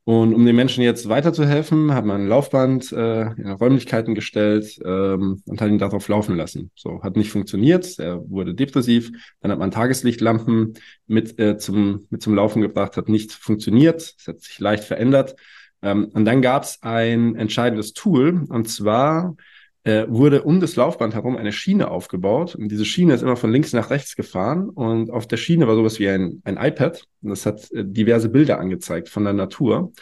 Und 0.04 0.34
um 0.34 0.44
den 0.44 0.56
Menschen 0.56 0.82
jetzt 0.82 1.08
weiterzuhelfen, 1.08 1.94
hat 1.94 2.04
man 2.04 2.22
ein 2.22 2.28
Laufband 2.28 2.90
äh, 2.90 3.22
in 3.22 3.52
Räumlichkeiten 3.52 4.16
gestellt 4.16 4.80
ähm, 4.84 5.40
und 5.46 5.60
hat 5.60 5.68
ihn 5.68 5.78
darauf 5.78 6.08
laufen 6.08 6.36
lassen. 6.36 6.72
So 6.74 7.02
hat 7.04 7.16
nicht 7.16 7.30
funktioniert, 7.30 8.00
er 8.00 8.28
wurde 8.28 8.52
depressiv. 8.52 9.12
Dann 9.40 9.52
hat 9.52 9.60
man 9.60 9.70
Tageslichtlampen 9.70 10.74
mit 11.06 11.38
äh, 11.38 11.56
zum 11.56 12.06
mit 12.10 12.20
zum 12.20 12.34
Laufen 12.34 12.62
gebracht, 12.62 12.96
hat 12.96 13.08
nicht 13.08 13.32
funktioniert. 13.32 14.16
Es 14.18 14.26
hat 14.26 14.40
sich 14.40 14.58
leicht 14.58 14.82
verändert. 14.82 15.36
Ähm, 15.82 16.06
und 16.12 16.24
dann 16.24 16.42
gab 16.42 16.64
es 16.64 16.82
ein 16.82 17.36
entscheidendes 17.36 17.92
Tool 17.92 18.44
und 18.48 18.68
zwar 18.68 19.36
äh, 19.84 20.06
wurde 20.08 20.42
um 20.42 20.60
das 20.60 20.76
Laufband 20.76 21.14
herum 21.14 21.36
eine 21.36 21.52
Schiene 21.52 21.90
aufgebaut. 21.90 22.54
Und 22.54 22.68
diese 22.68 22.84
Schiene 22.84 23.14
ist 23.14 23.22
immer 23.22 23.36
von 23.36 23.52
links 23.52 23.72
nach 23.72 23.90
rechts 23.90 24.16
gefahren. 24.16 24.68
Und 24.68 25.10
auf 25.10 25.26
der 25.26 25.36
Schiene 25.36 25.66
war 25.66 25.74
sowas 25.74 25.98
wie 25.98 26.08
ein, 26.08 26.40
ein 26.44 26.56
iPad. 26.56 27.04
Und 27.22 27.30
das 27.30 27.46
hat 27.46 27.70
äh, 27.72 27.84
diverse 27.84 28.28
Bilder 28.28 28.58
angezeigt 28.58 29.08
von 29.08 29.24
der 29.24 29.32
Natur. 29.32 29.92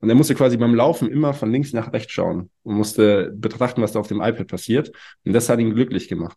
Und 0.00 0.08
er 0.08 0.14
musste 0.14 0.34
quasi 0.34 0.56
beim 0.56 0.74
Laufen 0.74 1.10
immer 1.10 1.32
von 1.34 1.50
links 1.50 1.72
nach 1.72 1.92
rechts 1.92 2.12
schauen 2.12 2.50
und 2.62 2.76
musste 2.76 3.32
betrachten, 3.34 3.82
was 3.82 3.92
da 3.92 4.00
auf 4.00 4.08
dem 4.08 4.20
iPad 4.20 4.46
passiert. 4.46 4.92
Und 5.24 5.32
das 5.32 5.48
hat 5.48 5.58
ihn 5.58 5.74
glücklich 5.74 6.08
gemacht. 6.08 6.36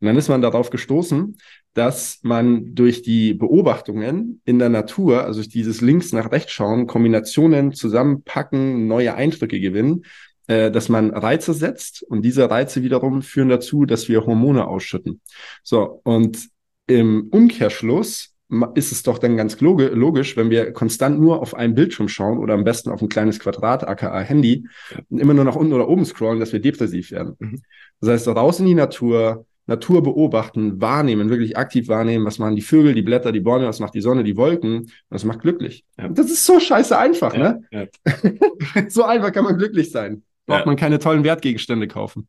Und 0.00 0.06
dann 0.06 0.16
ist 0.16 0.28
man 0.28 0.42
darauf 0.42 0.70
gestoßen, 0.70 1.36
dass 1.74 2.18
man 2.22 2.74
durch 2.74 3.02
die 3.02 3.34
Beobachtungen 3.34 4.40
in 4.44 4.58
der 4.58 4.68
Natur, 4.68 5.24
also 5.24 5.40
durch 5.40 5.48
dieses 5.48 5.80
links 5.80 6.12
nach 6.12 6.32
rechts 6.32 6.52
schauen, 6.52 6.86
Kombinationen 6.86 7.72
zusammenpacken, 7.72 8.86
neue 8.86 9.14
Eindrücke 9.14 9.60
gewinnen, 9.60 10.04
äh, 10.48 10.70
dass 10.70 10.88
man 10.88 11.10
Reize 11.10 11.52
setzt 11.52 12.02
und 12.02 12.22
diese 12.22 12.50
Reize 12.50 12.82
wiederum 12.82 13.22
führen 13.22 13.50
dazu, 13.50 13.84
dass 13.84 14.08
wir 14.08 14.24
Hormone 14.24 14.66
ausschütten. 14.66 15.20
So, 15.62 16.00
und 16.04 16.48
im 16.86 17.28
Umkehrschluss 17.30 18.34
ist 18.74 18.92
es 18.92 19.02
doch 19.02 19.18
dann 19.18 19.36
ganz 19.36 19.60
logisch, 19.60 20.38
wenn 20.38 20.48
wir 20.48 20.72
konstant 20.72 21.20
nur 21.20 21.42
auf 21.42 21.54
einen 21.54 21.74
Bildschirm 21.74 22.08
schauen 22.08 22.38
oder 22.38 22.54
am 22.54 22.64
besten 22.64 22.88
auf 22.88 23.02
ein 23.02 23.10
kleines 23.10 23.40
Quadrat, 23.40 23.86
aka 23.86 24.20
Handy, 24.20 24.66
und 25.10 25.18
immer 25.18 25.34
nur 25.34 25.44
nach 25.44 25.54
unten 25.54 25.74
oder 25.74 25.86
oben 25.86 26.06
scrollen, 26.06 26.40
dass 26.40 26.54
wir 26.54 26.60
depressiv 26.60 27.10
werden. 27.10 27.34
Mhm. 27.38 27.60
Das 28.00 28.08
heißt, 28.08 28.28
raus 28.28 28.58
in 28.58 28.64
die 28.64 28.74
Natur, 28.74 29.44
Natur 29.66 30.02
beobachten, 30.02 30.80
wahrnehmen, 30.80 31.28
wirklich 31.28 31.58
aktiv 31.58 31.88
wahrnehmen, 31.88 32.24
was 32.24 32.38
machen 32.38 32.56
die 32.56 32.62
Vögel, 32.62 32.94
die 32.94 33.02
Blätter, 33.02 33.32
die 33.32 33.40
Bäume, 33.40 33.66
was 33.66 33.80
macht 33.80 33.92
die 33.92 34.00
Sonne, 34.00 34.24
die 34.24 34.38
Wolken, 34.38 34.90
das 35.10 35.24
macht 35.24 35.40
glücklich. 35.40 35.84
Ja. 35.98 36.08
Das 36.08 36.30
ist 36.30 36.46
so 36.46 36.58
scheiße 36.58 36.96
einfach, 36.96 37.34
ja, 37.34 37.60
ne? 37.70 37.90
Ja. 38.06 38.86
so 38.88 39.04
einfach 39.04 39.30
kann 39.30 39.44
man 39.44 39.58
glücklich 39.58 39.90
sein 39.90 40.22
braucht 40.48 40.60
ja. 40.60 40.66
man 40.66 40.76
keine 40.76 40.98
tollen 40.98 41.22
Wertgegenstände 41.22 41.86
kaufen. 41.86 42.26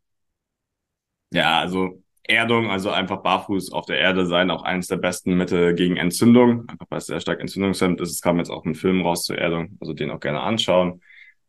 Ja, 1.31 1.59
also 1.59 2.03
Erdung, 2.23 2.69
also 2.69 2.91
einfach 2.91 3.23
barfuß 3.23 3.71
auf 3.71 3.85
der 3.85 3.97
Erde 3.97 4.25
sein, 4.27 4.51
auch 4.51 4.61
eines 4.61 4.87
der 4.87 4.97
besten 4.97 5.35
Mittel 5.35 5.73
gegen 5.73 5.97
Entzündung. 5.97 6.67
Einfach 6.69 6.85
weil 6.89 6.99
es 6.99 7.07
sehr 7.07 7.19
stark 7.19 7.39
entzündungshemmend 7.39 8.01
ist. 8.01 8.11
Es 8.11 8.21
kam 8.21 8.37
jetzt 8.37 8.51
auch 8.51 8.65
ein 8.65 8.75
Film 8.75 9.01
raus 9.01 9.23
zur 9.23 9.37
Erdung, 9.37 9.77
also 9.79 9.93
den 9.93 10.11
auch 10.11 10.19
gerne 10.19 10.41
anschauen. 10.41 11.01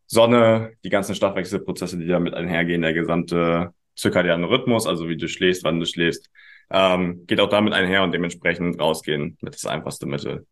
Sonne, 0.07 0.73
die 0.83 0.89
ganzen 0.89 1.13
Stoffwechselprozesse, 1.13 1.97
die 1.97 2.07
damit 2.07 2.33
einhergehen, 2.33 2.81
der 2.81 2.93
gesamte 2.93 3.73
zirkadiane 3.95 4.49
Rhythmus, 4.49 4.87
also 4.87 5.07
wie 5.07 5.17
du 5.17 5.27
schläfst, 5.27 5.63
wann 5.63 5.79
du 5.79 5.85
schläfst, 5.85 6.29
ähm, 6.71 7.25
geht 7.27 7.39
auch 7.39 7.49
damit 7.49 7.73
einher 7.73 8.03
und 8.03 8.11
dementsprechend 8.13 8.79
rausgehen 8.79 9.37
mit 9.41 9.53
das 9.53 9.65
einfachste 9.65 10.07
Mittel, 10.07 10.47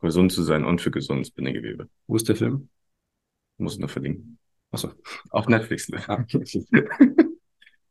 gesund 0.00 0.32
zu 0.32 0.42
sein 0.42 0.64
und 0.64 0.80
für 0.80 0.90
gesundes 0.90 1.30
Bindegewebe. 1.30 1.88
Wo 2.06 2.16
ist 2.16 2.28
der 2.28 2.36
Film? 2.36 2.68
Muss 3.58 3.78
nur 3.78 3.88
verlinken. 3.88 4.38
Achso. 4.70 4.90
Auf 5.30 5.48
Netflix. 5.48 5.88
Ne? 5.88 6.00
Ah, 6.08 6.24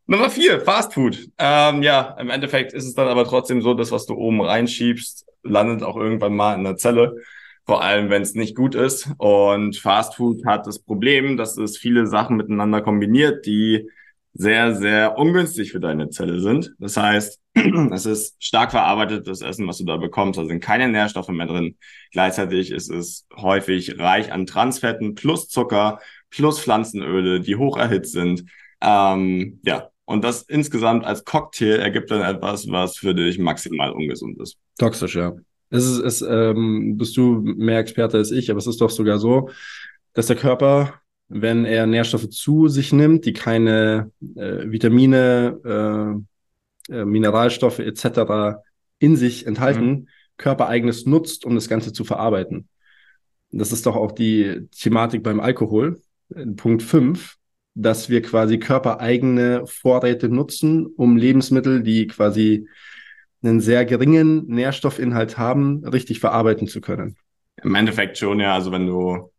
Nummer 0.09 0.29
vier, 0.29 0.61
Fast 0.61 0.93
Food. 0.93 1.27
Ähm, 1.37 1.83
ja, 1.83 2.15
im 2.17 2.29
Endeffekt 2.29 2.71
ist 2.71 2.85
es 2.85 2.93
dann 2.93 3.09
aber 3.09 3.25
trotzdem 3.25 3.61
so, 3.61 3.73
dass 3.73 3.91
was 3.91 4.05
du 4.05 4.13
oben 4.13 4.41
reinschiebst, 4.41 5.25
landet 5.43 5.83
auch 5.83 5.97
irgendwann 5.97 6.33
mal 6.33 6.55
in 6.55 6.63
der 6.63 6.77
Zelle. 6.77 7.17
Vor 7.65 7.83
allem, 7.83 8.09
wenn 8.09 8.21
es 8.21 8.33
nicht 8.33 8.55
gut 8.55 8.73
ist. 8.73 9.09
Und 9.17 9.75
Fast 9.75 10.15
Food 10.15 10.45
hat 10.45 10.65
das 10.65 10.79
Problem, 10.79 11.35
dass 11.35 11.57
es 11.57 11.77
viele 11.77 12.07
Sachen 12.07 12.37
miteinander 12.37 12.81
kombiniert, 12.81 13.45
die 13.45 13.89
sehr, 14.33 14.75
sehr 14.75 15.17
ungünstig 15.17 15.71
für 15.71 15.79
deine 15.81 16.09
Zelle 16.09 16.39
sind. 16.39 16.73
Das 16.79 16.95
heißt, 16.95 17.41
es 17.91 18.05
ist 18.05 18.41
stark 18.41 18.71
verarbeitetes 18.71 19.41
Essen, 19.41 19.67
was 19.67 19.79
du 19.79 19.83
da 19.83 19.97
bekommst. 19.97 20.39
Da 20.39 20.45
sind 20.45 20.63
keine 20.63 20.87
Nährstoffe 20.87 21.29
mehr 21.29 21.47
drin. 21.47 21.75
Gleichzeitig 22.11 22.71
ist 22.71 22.89
es 22.89 23.25
häufig 23.35 23.99
reich 23.99 24.31
an 24.31 24.45
Transfetten 24.45 25.15
plus 25.15 25.49
Zucker 25.49 25.99
plus 26.29 26.59
Pflanzenöle, 26.59 27.39
die 27.39 27.55
hoch 27.55 27.77
erhitzt 27.77 28.13
sind. 28.13 28.45
Ähm, 28.81 29.59
ja, 29.63 29.89
und 30.05 30.23
das 30.23 30.43
insgesamt 30.43 31.05
als 31.05 31.25
Cocktail 31.25 31.79
ergibt 31.79 32.11
dann 32.11 32.21
etwas, 32.21 32.69
was 32.69 32.97
für 32.97 33.13
dich 33.13 33.39
maximal 33.39 33.91
ungesund 33.91 34.39
ist. 34.39 34.57
Toxisch, 34.77 35.15
ja. 35.15 35.33
Es 35.69 35.85
ist, 35.85 35.99
es, 35.99 36.21
ähm, 36.21 36.97
bist 36.97 37.17
du 37.17 37.41
mehr 37.41 37.79
Experte 37.79 38.17
als 38.17 38.31
ich, 38.31 38.49
aber 38.49 38.59
es 38.59 38.67
ist 38.67 38.79
doch 38.79 38.89
sogar 38.89 39.19
so, 39.19 39.49
dass 40.13 40.27
der 40.27 40.37
Körper, 40.37 40.93
wenn 41.27 41.65
er 41.65 41.85
Nährstoffe 41.87 42.29
zu 42.29 42.69
sich 42.69 42.93
nimmt, 42.93 43.25
die 43.25 43.33
keine 43.33 44.11
äh, 44.35 44.71
Vitamine, 44.71 46.23
äh, 46.89 46.93
äh, 46.93 47.05
Mineralstoffe 47.05 47.79
etc. 47.79 48.61
in 48.99 49.17
sich 49.17 49.45
enthalten, 49.45 49.89
mhm. 49.89 50.07
körpereigenes 50.37 51.05
nutzt, 51.05 51.45
um 51.45 51.55
das 51.55 51.67
Ganze 51.67 51.91
zu 51.91 52.05
verarbeiten. 52.05 52.69
Das 53.51 53.73
ist 53.73 53.85
doch 53.85 53.95
auch 53.95 54.13
die 54.13 54.67
Thematik 54.71 55.23
beim 55.23 55.39
Alkohol. 55.39 56.01
Punkt 56.55 56.83
5, 56.83 57.37
dass 57.73 58.09
wir 58.09 58.21
quasi 58.21 58.57
körpereigene 58.57 59.65
Vorräte 59.65 60.29
nutzen, 60.29 60.85
um 60.85 61.15
Lebensmittel, 61.15 61.83
die 61.83 62.07
quasi 62.07 62.67
einen 63.43 63.59
sehr 63.59 63.85
geringen 63.85 64.47
Nährstoffinhalt 64.47 65.37
haben, 65.37 65.85
richtig 65.85 66.19
verarbeiten 66.19 66.67
zu 66.67 66.81
können. 66.81 67.15
Im 67.63 67.75
Endeffekt 67.75 68.17
schon, 68.17 68.39
ja. 68.39 68.53
Also 68.53 68.71
wenn 68.71 68.87
du, 68.87 69.31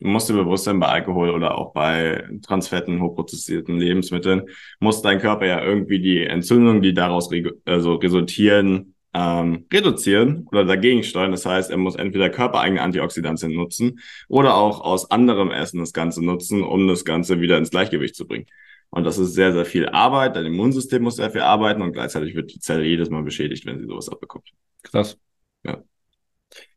du 0.00 0.08
musst 0.08 0.28
dir 0.28 0.34
bewusst 0.34 0.64
sein, 0.64 0.78
bei 0.78 0.88
Alkohol 0.88 1.30
oder 1.30 1.56
auch 1.56 1.72
bei 1.72 2.28
Transfetten, 2.42 3.00
hochprozessierten 3.00 3.78
Lebensmitteln, 3.78 4.42
muss 4.78 5.02
dein 5.02 5.18
Körper 5.20 5.46
ja 5.46 5.62
irgendwie 5.62 6.00
die 6.00 6.24
Entzündungen, 6.24 6.82
die 6.82 6.94
daraus 6.94 7.30
also 7.64 7.94
resultieren, 7.94 8.94
ähm, 9.16 9.64
reduzieren 9.72 10.46
oder 10.50 10.66
dagegen 10.66 11.02
steuern. 11.02 11.30
Das 11.30 11.46
heißt, 11.46 11.70
er 11.70 11.78
muss 11.78 11.96
entweder 11.96 12.28
körpereigene 12.28 12.82
Antioxidantien 12.82 13.54
nutzen 13.54 14.00
oder 14.28 14.56
auch 14.56 14.82
aus 14.82 15.10
anderem 15.10 15.50
Essen 15.50 15.80
das 15.80 15.94
Ganze 15.94 16.22
nutzen, 16.22 16.62
um 16.62 16.86
das 16.86 17.06
Ganze 17.06 17.40
wieder 17.40 17.56
ins 17.56 17.70
Gleichgewicht 17.70 18.14
zu 18.14 18.26
bringen. 18.26 18.46
Und 18.90 19.04
das 19.04 19.16
ist 19.16 19.32
sehr, 19.32 19.54
sehr 19.54 19.64
viel 19.64 19.88
Arbeit. 19.88 20.36
Dein 20.36 20.44
Immunsystem 20.44 21.02
muss 21.02 21.16
sehr 21.16 21.30
viel 21.30 21.40
arbeiten 21.40 21.80
und 21.80 21.92
gleichzeitig 21.92 22.34
wird 22.34 22.52
die 22.52 22.60
Zelle 22.60 22.84
jedes 22.84 23.08
Mal 23.08 23.22
beschädigt, 23.22 23.64
wenn 23.64 23.78
sie 23.78 23.86
sowas 23.86 24.10
abbekommt. 24.10 24.50
Krass. 24.82 25.16
Ja. 25.64 25.82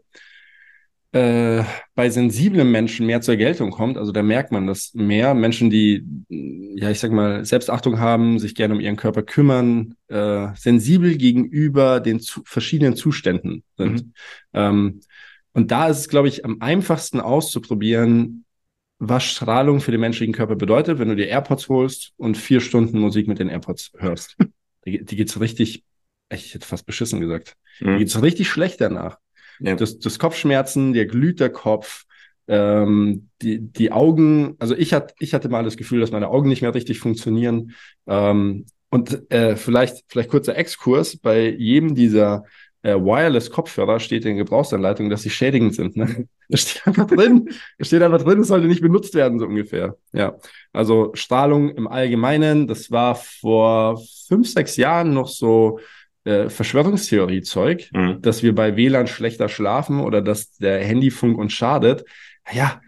äh, 1.13 1.63
bei 1.95 2.09
sensiblen 2.11 2.69
Menschen 2.69 3.07
mehr 3.07 3.21
zur 3.21 3.35
Geltung 3.37 3.71
kommt. 3.71 3.97
Also 3.97 4.11
da 4.11 4.21
merkt 4.21 4.51
man 4.51 4.67
das 4.67 4.93
mehr. 4.93 5.33
Menschen, 5.33 5.71
die, 5.71 6.05
ja, 6.29 6.91
ich 6.91 6.99
sag 6.99 7.11
mal, 7.11 7.43
Selbstachtung 7.43 7.99
haben, 7.99 8.37
sich 8.37 8.53
gerne 8.53 8.75
um 8.75 8.79
ihren 8.79 8.97
Körper 8.97 9.23
kümmern, 9.23 9.95
äh, 10.09 10.49
sensibel 10.55 11.17
gegenüber 11.17 11.99
den 11.99 12.19
zu 12.19 12.43
verschiedenen 12.45 12.95
Zuständen 12.95 13.63
sind. 13.77 14.05
Mhm. 14.05 14.13
Ähm, 14.53 15.01
und 15.53 15.71
da 15.71 15.87
ist 15.87 15.97
es, 15.97 16.07
glaube 16.07 16.27
ich, 16.27 16.45
am 16.45 16.57
einfachsten 16.61 17.19
auszuprobieren, 17.19 18.45
was 18.99 19.23
Strahlung 19.23 19.81
für 19.81 19.89
den 19.89 20.01
menschlichen 20.01 20.35
Körper 20.35 20.55
bedeutet, 20.55 20.99
wenn 20.99 21.09
du 21.09 21.15
dir 21.15 21.27
AirPods 21.27 21.67
holst 21.67 22.13
und 22.17 22.37
vier 22.37 22.61
Stunden 22.61 22.99
Musik 22.99 23.27
mit 23.27 23.39
den 23.39 23.49
AirPods 23.49 23.91
hörst. 23.97 24.37
Die, 24.85 25.03
die 25.03 25.15
geht's 25.15 25.39
richtig, 25.39 25.83
ich 26.29 26.53
hätte 26.53 26.67
fast 26.67 26.85
beschissen 26.85 27.19
gesagt, 27.19 27.55
mhm. 27.79 27.93
die 27.93 27.99
geht's 27.99 28.21
richtig 28.21 28.49
schlecht 28.49 28.81
danach. 28.81 29.17
Ja. 29.59 29.75
Das, 29.75 29.99
das 29.99 30.17
Kopfschmerzen, 30.17 30.93
der 30.93 31.05
glüht 31.05 31.39
der 31.39 31.51
Kopf, 31.51 32.05
ähm, 32.47 33.29
die, 33.41 33.59
die 33.59 33.91
Augen, 33.91 34.55
also 34.59 34.75
ich 34.75 34.93
hatte, 34.93 35.13
ich 35.19 35.33
hatte 35.33 35.49
mal 35.49 35.63
das 35.63 35.77
Gefühl, 35.77 35.99
dass 35.99 36.11
meine 36.11 36.29
Augen 36.29 36.49
nicht 36.49 36.61
mehr 36.61 36.73
richtig 36.73 36.99
funktionieren. 36.99 37.73
Ähm, 38.07 38.65
und 38.89 39.31
äh, 39.31 39.55
vielleicht, 39.55 40.03
vielleicht 40.09 40.29
kurzer 40.29 40.57
Exkurs, 40.57 41.15
bei 41.17 41.49
jedem 41.49 41.95
dieser 41.95 42.43
äh, 42.83 42.95
Wireless-Kopfhörer 42.95 43.99
steht 43.99 44.25
in 44.25 44.37
Gebrauchsanleitung, 44.37 45.09
dass 45.09 45.21
sie 45.21 45.29
schädigend 45.29 45.75
sind. 45.75 45.95
Ne? 45.97 46.27
Das 46.51 46.63
steht 46.69 46.85
einfach 46.85 47.07
drin. 47.07 47.47
Das 47.77 47.87
steht 47.87 48.01
einfach 48.01 48.21
drin, 48.21 48.41
es 48.41 48.49
sollte 48.49 48.67
nicht 48.67 48.81
benutzt 48.81 49.15
werden, 49.15 49.39
so 49.39 49.45
ungefähr. 49.45 49.95
Ja. 50.11 50.35
Also 50.73 51.11
Strahlung 51.13 51.69
im 51.69 51.87
Allgemeinen, 51.87 52.67
das 52.67 52.91
war 52.91 53.15
vor 53.15 54.01
fünf, 54.27 54.49
sechs 54.49 54.75
Jahren 54.75 55.13
noch 55.13 55.29
so 55.29 55.79
äh, 56.25 56.49
Verschwörungstheorie-Zeug, 56.49 57.89
mhm. 57.93 58.21
dass 58.21 58.43
wir 58.43 58.53
bei 58.53 58.75
WLAN 58.75 59.07
schlechter 59.07 59.47
schlafen 59.47 60.01
oder 60.01 60.21
dass 60.21 60.57
der 60.57 60.83
Handyfunk 60.83 61.37
uns 61.37 61.53
schadet. 61.53 62.03
Ja, 62.51 62.81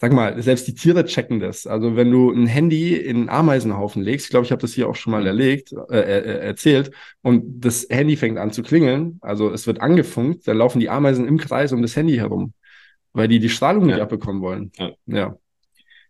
sag 0.00 0.12
mal, 0.14 0.40
selbst 0.42 0.66
die 0.66 0.74
Tiere 0.74 1.04
checken 1.04 1.40
das. 1.40 1.66
Also 1.66 1.94
wenn 1.94 2.10
du 2.10 2.30
ein 2.32 2.46
Handy 2.46 2.96
in 2.96 3.16
einen 3.16 3.28
Ameisenhaufen 3.28 4.02
legst, 4.02 4.26
ich 4.26 4.30
glaube, 4.30 4.46
ich 4.46 4.52
habe 4.52 4.62
das 4.62 4.72
hier 4.72 4.88
auch 4.88 4.94
schon 4.94 5.10
mal 5.10 5.26
erlegt, 5.26 5.72
äh, 5.90 5.98
äh, 5.98 6.38
erzählt, 6.38 6.90
und 7.20 7.60
das 7.60 7.86
Handy 7.90 8.16
fängt 8.16 8.38
an 8.38 8.50
zu 8.50 8.62
klingeln, 8.62 9.18
also 9.20 9.50
es 9.50 9.66
wird 9.66 9.82
angefunkt, 9.82 10.48
dann 10.48 10.56
laufen 10.56 10.80
die 10.80 10.88
Ameisen 10.88 11.28
im 11.28 11.36
Kreis 11.36 11.72
um 11.72 11.82
das 11.82 11.96
Handy 11.96 12.16
herum, 12.16 12.54
weil 13.12 13.28
die 13.28 13.40
die 13.40 13.50
Strahlung 13.50 13.82
ja. 13.88 13.96
nicht 13.96 14.02
abbekommen 14.02 14.40
wollen. 14.40 14.72
Ja. 14.78 14.92
ja. 15.04 15.36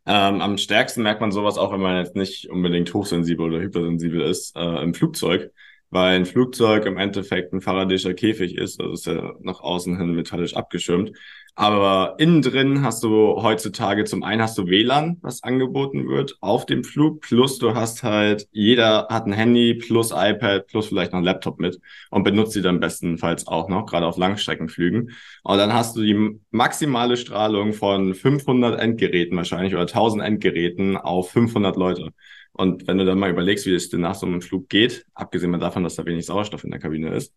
Ähm, 0.07 0.41
am 0.41 0.57
stärksten 0.57 1.03
merkt 1.03 1.21
man 1.21 1.33
sowas 1.33 1.59
auch, 1.59 1.73
wenn 1.73 1.81
man 1.81 1.99
jetzt 1.99 2.15
nicht 2.15 2.49
unbedingt 2.49 2.95
hochsensibel 2.95 3.47
oder 3.47 3.61
hypersensibel 3.61 4.21
ist, 4.21 4.57
äh, 4.57 4.83
im 4.83 4.95
Flugzeug 4.95 5.51
weil 5.91 6.17
ein 6.17 6.27
Flugzeug 6.27 6.87
im 6.87 6.97
Endeffekt 6.97 7.53
ein 7.53 7.61
Faraday'scher 7.61 8.15
Käfig 8.15 8.57
ist, 8.57 8.81
also 8.81 8.93
ist 8.93 9.07
ja 9.07 9.35
nach 9.41 9.61
außen 9.61 9.99
hin 9.99 10.15
metallisch 10.15 10.55
abgeschirmt. 10.55 11.13
Aber 11.57 12.15
innen 12.19 12.43
drin 12.43 12.83
hast 12.83 13.03
du 13.03 13.43
heutzutage 13.43 14.05
zum 14.05 14.23
einen 14.23 14.41
hast 14.41 14.57
du 14.57 14.67
WLAN, 14.67 15.19
was 15.21 15.43
angeboten 15.43 16.09
wird 16.09 16.39
auf 16.41 16.65
dem 16.65 16.85
Flug, 16.85 17.21
plus 17.21 17.59
du 17.59 17.75
hast 17.75 18.03
halt, 18.03 18.49
jeder 18.53 19.09
hat 19.11 19.27
ein 19.27 19.33
Handy 19.33 19.75
plus 19.75 20.13
iPad 20.13 20.67
plus 20.69 20.87
vielleicht 20.87 21.13
noch 21.13 21.19
ein 21.19 21.25
Laptop 21.25 21.59
mit 21.59 21.81
und 22.11 22.23
benutzt 22.23 22.53
sie 22.53 22.63
dann 22.63 22.81
bestenfalls 22.81 23.47
auch 23.47 23.69
noch, 23.69 23.87
gerade 23.87 24.07
auf 24.07 24.17
Langstreckenflügen. 24.17 25.11
Und 25.43 25.59
dann 25.59 25.75
hast 25.75 25.97
du 25.97 26.03
die 26.03 26.41
maximale 26.51 27.17
Strahlung 27.17 27.73
von 27.73 28.15
500 28.15 28.81
Endgeräten 28.81 29.37
wahrscheinlich 29.37 29.75
oder 29.75 29.83
1000 29.83 30.23
Endgeräten 30.23 30.97
auf 30.97 31.31
500 31.31 31.77
Leute. 31.77 32.13
Und 32.53 32.87
wenn 32.87 32.99
du 32.99 33.05
dann 33.05 33.19
mal 33.19 33.31
überlegst, 33.31 33.67
wie 33.67 33.75
es 33.75 33.89
dir 33.89 33.99
nach 33.99 34.15
so 34.15 34.27
einem 34.27 34.43
Flug 34.43 34.69
geht, 34.69 35.07
abgesehen 35.15 35.53
davon, 35.59 35.85
dass 35.85 35.97
da 35.97 36.05
wenig 36.05 36.27
Sauerstoff 36.27 36.65
in 36.65 36.71
der 36.71 36.81
Kabine 36.81 37.15
ist, 37.15 37.35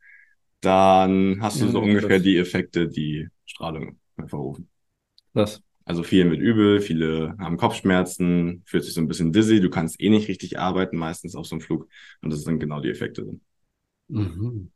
dann 0.61 1.39
hast 1.41 1.61
du 1.61 1.65
ja, 1.65 1.71
so 1.71 1.79
ungefähr 1.81 2.19
die 2.19 2.37
Effekte, 2.37 2.87
die 2.87 3.27
Strahlung 3.45 3.99
hervorrufen. 4.17 4.69
Was? 5.33 5.61
Also 5.85 6.03
viele 6.03 6.25
mit 6.25 6.39
Übel, 6.39 6.79
viele 6.79 7.35
haben 7.39 7.57
Kopfschmerzen, 7.57 8.63
fühlt 8.65 8.85
sich 8.85 8.93
so 8.93 9.01
ein 9.01 9.07
bisschen 9.07 9.33
dizzy, 9.33 9.59
du 9.59 9.69
kannst 9.69 9.99
eh 9.99 10.09
nicht 10.09 10.29
richtig 10.29 10.57
arbeiten, 10.57 10.97
meistens 10.97 11.35
auf 11.35 11.45
so 11.45 11.55
einem 11.55 11.61
Flug. 11.61 11.89
Und 12.21 12.31
das 12.31 12.43
sind 12.43 12.59
genau 12.59 12.79
die 12.79 12.89
Effekte. 12.89 13.39
Mhm. 14.07 14.71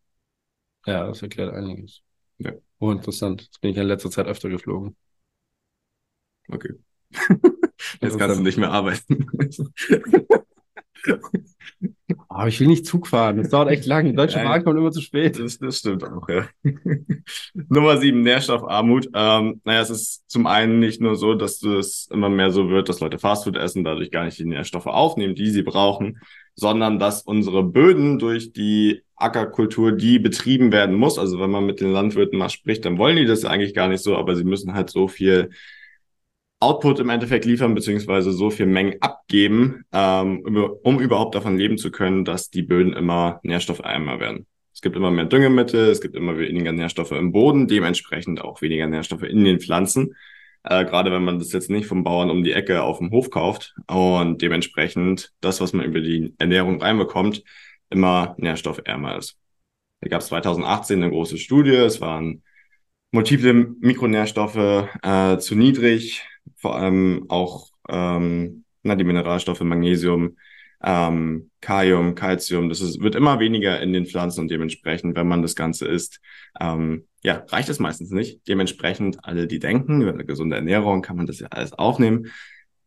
Ja, 0.85 1.07
das 1.07 1.21
erklärt 1.21 1.53
einiges. 1.53 2.03
Ja. 2.39 2.53
Oh, 2.79 2.91
interessant. 2.91 3.43
Jetzt 3.43 3.61
bin 3.61 3.71
ich 3.71 3.77
in 3.77 3.87
letzter 3.87 4.11
Zeit 4.11 4.27
öfter 4.27 4.49
geflogen. 4.49 4.95
Okay. 6.53 6.69
Jetzt 8.01 8.17
kannst 8.17 8.39
du 8.39 8.43
nicht 8.43 8.57
mehr 8.57 8.71
arbeiten. 8.71 9.27
Aber 12.27 12.43
oh, 12.43 12.47
ich 12.47 12.59
will 12.59 12.67
nicht 12.67 12.85
Zug 12.85 13.07
fahren. 13.07 13.37
Das 13.37 13.49
dauert 13.49 13.69
echt 13.69 13.85
lang. 13.85 14.05
Die 14.05 14.15
Deutsche 14.15 14.39
Bahn 14.39 14.63
kommt 14.63 14.77
immer 14.77 14.91
zu 14.91 15.01
spät. 15.01 15.39
Das, 15.39 15.57
das 15.59 15.79
stimmt 15.79 16.03
auch, 16.03 16.27
ja. 16.29 16.47
Nummer 17.53 17.97
sieben, 17.97 18.21
Nährstoffarmut. 18.21 19.09
Ähm, 19.13 19.61
naja, 19.63 19.81
es 19.81 19.89
ist 19.89 20.29
zum 20.29 20.47
einen 20.47 20.79
nicht 20.79 21.01
nur 21.01 21.15
so, 21.15 21.33
dass 21.35 21.61
es 21.63 22.07
immer 22.11 22.29
mehr 22.29 22.51
so 22.51 22.69
wird, 22.69 22.89
dass 22.89 22.99
Leute 22.99 23.19
Fastfood 23.19 23.57
essen, 23.57 23.83
dadurch 23.83 24.11
gar 24.11 24.25
nicht 24.25 24.39
die 24.39 24.45
Nährstoffe 24.45 24.87
aufnehmen, 24.87 25.35
die 25.35 25.49
sie 25.49 25.63
brauchen, 25.63 26.19
sondern 26.55 26.99
dass 26.99 27.21
unsere 27.21 27.63
Böden 27.63 28.19
durch 28.19 28.53
die 28.53 29.03
Ackerkultur, 29.15 29.91
die 29.91 30.19
betrieben 30.19 30.71
werden 30.71 30.95
muss, 30.95 31.17
also 31.17 31.39
wenn 31.39 31.49
man 31.49 31.65
mit 31.65 31.81
den 31.81 31.91
Landwirten 31.91 32.37
mal 32.37 32.49
spricht, 32.49 32.85
dann 32.85 32.99
wollen 32.99 33.15
die 33.15 33.25
das 33.25 33.45
eigentlich 33.45 33.73
gar 33.73 33.87
nicht 33.87 34.03
so, 34.03 34.15
aber 34.15 34.35
sie 34.35 34.43
müssen 34.43 34.75
halt 34.75 34.91
so 34.91 35.07
viel 35.07 35.49
Output 36.59 36.99
im 36.99 37.09
Endeffekt 37.09 37.45
liefern, 37.45 37.75
beziehungsweise 37.75 38.31
so 38.31 38.49
viel 38.49 38.65
Mengen 38.65 38.95
abgeben, 38.99 39.85
ähm, 39.91 40.43
um 40.83 40.99
überhaupt 40.99 41.35
davon 41.35 41.57
leben 41.57 41.77
zu 41.77 41.91
können, 41.91 42.25
dass 42.25 42.49
die 42.49 42.63
Böden 42.63 42.93
immer 42.93 43.39
nährstoffärmer 43.43 44.19
werden. 44.19 44.47
Es 44.73 44.81
gibt 44.81 44.95
immer 44.95 45.11
mehr 45.11 45.25
Düngemittel, 45.25 45.89
es 45.89 46.01
gibt 46.01 46.15
immer 46.15 46.37
weniger 46.37 46.71
Nährstoffe 46.71 47.11
im 47.11 47.31
Boden, 47.31 47.67
dementsprechend 47.67 48.41
auch 48.41 48.61
weniger 48.61 48.87
Nährstoffe 48.87 49.23
in 49.23 49.43
den 49.43 49.59
Pflanzen. 49.59 50.15
Äh, 50.63 50.85
gerade 50.85 51.11
wenn 51.11 51.23
man 51.23 51.39
das 51.39 51.51
jetzt 51.51 51.69
nicht 51.69 51.87
vom 51.87 52.03
Bauern 52.03 52.29
um 52.29 52.43
die 52.43 52.53
Ecke 52.53 52.81
auf 52.83 52.97
dem 52.97 53.11
Hof 53.11 53.29
kauft 53.29 53.75
und 53.87 54.41
dementsprechend 54.41 55.31
das, 55.41 55.61
was 55.61 55.73
man 55.73 55.85
über 55.85 56.01
die 56.01 56.33
Ernährung 56.39 56.81
reinbekommt, 56.81 57.43
immer 57.89 58.35
nährstoffärmer 58.37 59.17
ist. 59.17 59.37
Da 60.01 60.09
gab 60.09 60.21
es 60.21 60.27
2018 60.27 61.01
eine 61.01 61.11
große 61.11 61.37
Studie, 61.37 61.71
es 61.71 62.01
waren 62.01 62.43
multiple 63.11 63.75
Mikronährstoffe 63.79 64.89
äh, 65.01 65.37
zu 65.37 65.55
niedrig, 65.55 66.23
vor 66.55 66.75
allem 66.75 67.25
auch 67.29 67.69
ähm, 67.89 68.63
na, 68.87 68.95
die 68.95 69.03
Mineralstoffe 69.03 69.61
Magnesium, 69.61 70.37
ähm, 70.83 71.49
Kalium, 71.61 72.15
Calcium, 72.15 72.69
das 72.69 72.81
ist, 72.81 73.01
wird 73.01 73.15
immer 73.15 73.39
weniger 73.39 73.81
in 73.81 73.93
den 73.93 74.05
Pflanzen 74.05 74.41
und 74.41 74.51
dementsprechend, 74.51 75.15
wenn 75.15 75.27
man 75.27 75.41
das 75.41 75.55
Ganze 75.55 75.87
isst, 75.87 76.21
ähm, 76.59 77.05
ja, 77.23 77.43
reicht 77.49 77.69
es 77.69 77.79
meistens 77.79 78.11
nicht. 78.11 78.47
Dementsprechend, 78.47 79.23
alle, 79.23 79.47
die 79.47 79.59
denken, 79.59 80.01
über 80.01 80.13
eine 80.13 80.25
gesunde 80.25 80.55
Ernährung 80.55 81.01
kann 81.01 81.17
man 81.17 81.25
das 81.25 81.39
ja 81.39 81.47
alles 81.47 81.73
aufnehmen. 81.73 82.27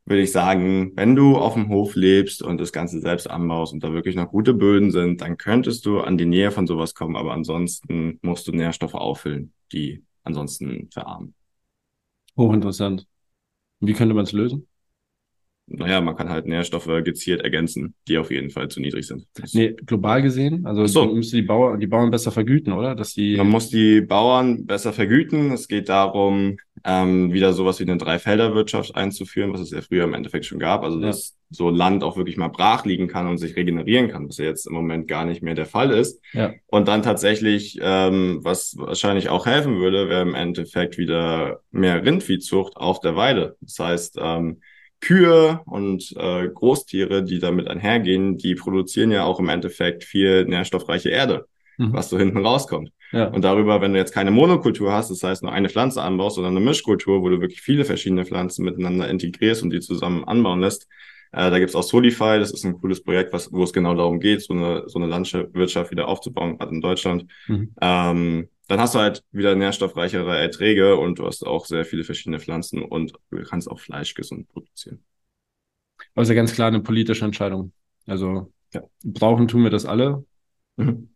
würde 0.07 0.23
ich 0.23 0.33
sagen, 0.33 0.93
wenn 0.97 1.15
du 1.15 1.37
auf 1.37 1.55
dem 1.55 1.69
Hof 1.69 1.95
lebst 1.95 2.43
und 2.43 2.61
das 2.61 2.73
Ganze 2.73 3.01
selbst 3.01 3.29
anbaust 3.31 3.73
und 3.73 3.85
da 3.85 3.93
wirklich 3.93 4.17
noch 4.17 4.31
gute 4.31 4.55
Böden 4.55 4.91
sind, 4.91 5.21
dann 5.21 5.37
könntest 5.37 5.85
du 5.87 6.01
an 6.01 6.17
die 6.19 6.27
Nähe 6.27 6.51
von 6.51 6.67
sowas 6.67 6.95
kommen, 6.95 7.17
aber 7.17 7.33
ansonsten 7.33 8.19
musst 8.23 8.49
du 8.49 8.53
Nährstoffe 8.53 8.95
auffüllen, 8.95 9.53
die 9.73 10.03
ansonsten 10.25 10.89
verarmen. 10.91 11.35
Hochinteressant. 12.37 13.07
Wie 13.81 13.95
könnte 13.95 14.15
man 14.15 14.25
es 14.25 14.33
lösen? 14.33 14.67
naja, 15.73 16.01
man 16.01 16.17
kann 16.17 16.29
halt 16.29 16.47
Nährstoffe 16.47 16.91
gezielt 17.05 17.43
ergänzen, 17.43 17.95
die 18.09 18.19
auf 18.19 18.31
jeden 18.31 18.51
Fall 18.51 18.69
zu 18.69 18.81
niedrig 18.81 19.07
sind. 19.07 19.27
Das 19.35 19.55
nee, 19.55 19.73
global 19.87 20.21
gesehen, 20.21 20.67
also 20.67 20.85
so. 20.87 21.07
müsste 21.07 21.37
die 21.37 21.43
Bauern, 21.43 21.79
die 21.79 21.87
Bauern 21.87 22.11
besser 22.11 22.33
vergüten, 22.33 22.73
oder? 22.73 22.95
Dass 22.95 23.15
die 23.15 23.37
man 23.37 23.49
muss 23.49 23.71
die 23.71 24.01
Bauern 24.01 24.67
besser 24.67 24.93
vergüten. 24.93 25.53
Es 25.53 25.69
geht 25.69 25.89
darum, 25.89 26.57
ähm, 26.85 27.33
wieder 27.33 27.53
sowas 27.53 27.79
wie 27.79 27.85
eine 27.85 27.99
Dreifelderwirtschaft 27.99 28.97
einzuführen, 28.97 29.53
was 29.53 29.61
es 29.61 29.71
ja 29.71 29.81
früher 29.81 30.05
im 30.05 30.15
Endeffekt 30.15 30.45
schon 30.45 30.59
gab. 30.59 30.83
Also 30.83 31.01
dass 31.01 31.31
ja. 31.31 31.40
So 31.51 31.69
Land 31.69 32.05
auch 32.05 32.17
wirklich 32.17 32.37
mal 32.37 32.49
brach 32.49 32.85
liegen 32.85 33.09
kann 33.09 33.27
und 33.27 33.39
sich 33.39 33.57
regenerieren 33.57 34.09
kann, 34.09 34.29
was 34.29 34.39
ja 34.39 34.45
jetzt 34.45 34.67
im 34.67 34.73
Moment 34.73 35.09
gar 35.09 35.25
nicht 35.25 35.43
mehr 35.43 35.55
der 35.55 35.67
Fall 35.67 35.91
ist. 35.91 36.23
Ja. 36.33 36.53
Und 36.69 36.87
dann 36.87 37.03
tatsächlich, 37.03 37.79
ähm, 37.83 38.39
was 38.43 38.77
wahrscheinlich 38.79 39.29
auch 39.29 39.47
helfen 39.47 39.81
würde, 39.81 40.09
wäre 40.09 40.23
im 40.23 40.35
Endeffekt 40.35 40.97
wieder 40.97 41.61
mehr 41.73 42.05
Rindviehzucht 42.05 42.77
auf 42.77 43.01
der 43.01 43.17
Weide. 43.17 43.57
Das 43.61 43.79
heißt, 43.81 44.19
ähm, 44.21 44.61
Kühe 45.01 45.61
und 45.67 46.15
äh, 46.17 46.49
Großtiere, 46.49 47.25
die 47.25 47.41
damit 47.41 47.69
einhergehen, 47.69 48.37
die 48.37 48.55
produzieren 48.55 49.11
ja 49.11 49.25
auch 49.25 49.41
im 49.41 49.49
Endeffekt 49.49 50.05
viel 50.05 50.45
nährstoffreiche 50.45 51.09
Erde, 51.09 51.47
mhm. 51.79 51.93
was 51.93 52.11
so 52.11 52.19
hinten 52.19 52.47
rauskommt. 52.47 52.93
Ja. 53.13 53.27
Und 53.27 53.43
darüber, 53.43 53.81
wenn 53.81 53.93
du 53.93 53.99
jetzt 53.99 54.13
keine 54.13 54.31
Monokultur 54.31 54.93
hast, 54.93 55.11
das 55.11 55.23
heißt 55.23 55.43
nur 55.43 55.53
eine 55.53 55.69
Pflanze 55.69 56.01
anbaust, 56.03 56.37
sondern 56.37 56.57
eine 56.57 56.65
Mischkultur, 56.65 57.23
wo 57.23 57.29
du 57.29 57.41
wirklich 57.41 57.61
viele 57.61 57.85
verschiedene 57.85 58.25
Pflanzen 58.25 58.65
miteinander 58.65 59.09
integrierst 59.09 59.65
und 59.65 59.71
die 59.71 59.81
zusammen 59.81 60.23
anbauen 60.25 60.61
lässt, 60.61 60.87
äh, 61.33 61.51
da 61.51 61.59
gibt's 61.59 61.75
auch 61.75 61.83
Solify, 61.83 62.39
das 62.39 62.53
ist 62.53 62.65
ein 62.65 62.81
cooles 62.81 63.03
Projekt, 63.03 63.33
was, 63.33 63.53
wo 63.53 63.63
es 63.63 63.73
genau 63.73 63.95
darum 63.95 64.21
geht, 64.21 64.43
so 64.43 64.53
eine, 64.53 64.89
so 64.89 64.99
eine 64.99 65.09
Landwirtschaft 65.09 65.91
wieder 65.91 66.09
aufzubauen, 66.09 66.59
gerade 66.59 66.75
in 66.75 66.81
Deutschland. 66.81 67.27
Mhm. 67.47 67.75
Ähm, 67.81 68.49
dann 68.67 68.81
hast 68.81 68.95
du 68.95 69.01
halt 69.01 69.25
wieder 69.33 69.55
nährstoffreichere 69.57 70.39
Erträge 70.39 70.97
und 70.97 71.19
du 71.19 71.27
hast 71.27 71.45
auch 71.45 71.67
sehr 71.67 71.85
viele 71.85 72.05
verschiedene 72.05 72.39
Pflanzen 72.39 72.83
und 72.83 73.13
du 73.31 73.43
kannst 73.43 73.71
auch 73.71 73.81
Fleisch 73.81 74.15
gesund 74.15 74.49
produzieren. 74.49 75.03
Aber 76.15 76.23
ist 76.23 76.29
ja 76.29 76.35
ganz 76.35 76.53
klar 76.53 76.69
eine 76.69 76.81
politische 76.81 77.25
Entscheidung. 77.25 77.73
Also 78.07 78.53
ja. 78.73 78.83
brauchen 79.05 79.49
tun 79.49 79.65
wir 79.65 79.71
das 79.71 79.87
alle. 79.87 80.25
Mhm. 80.77 81.11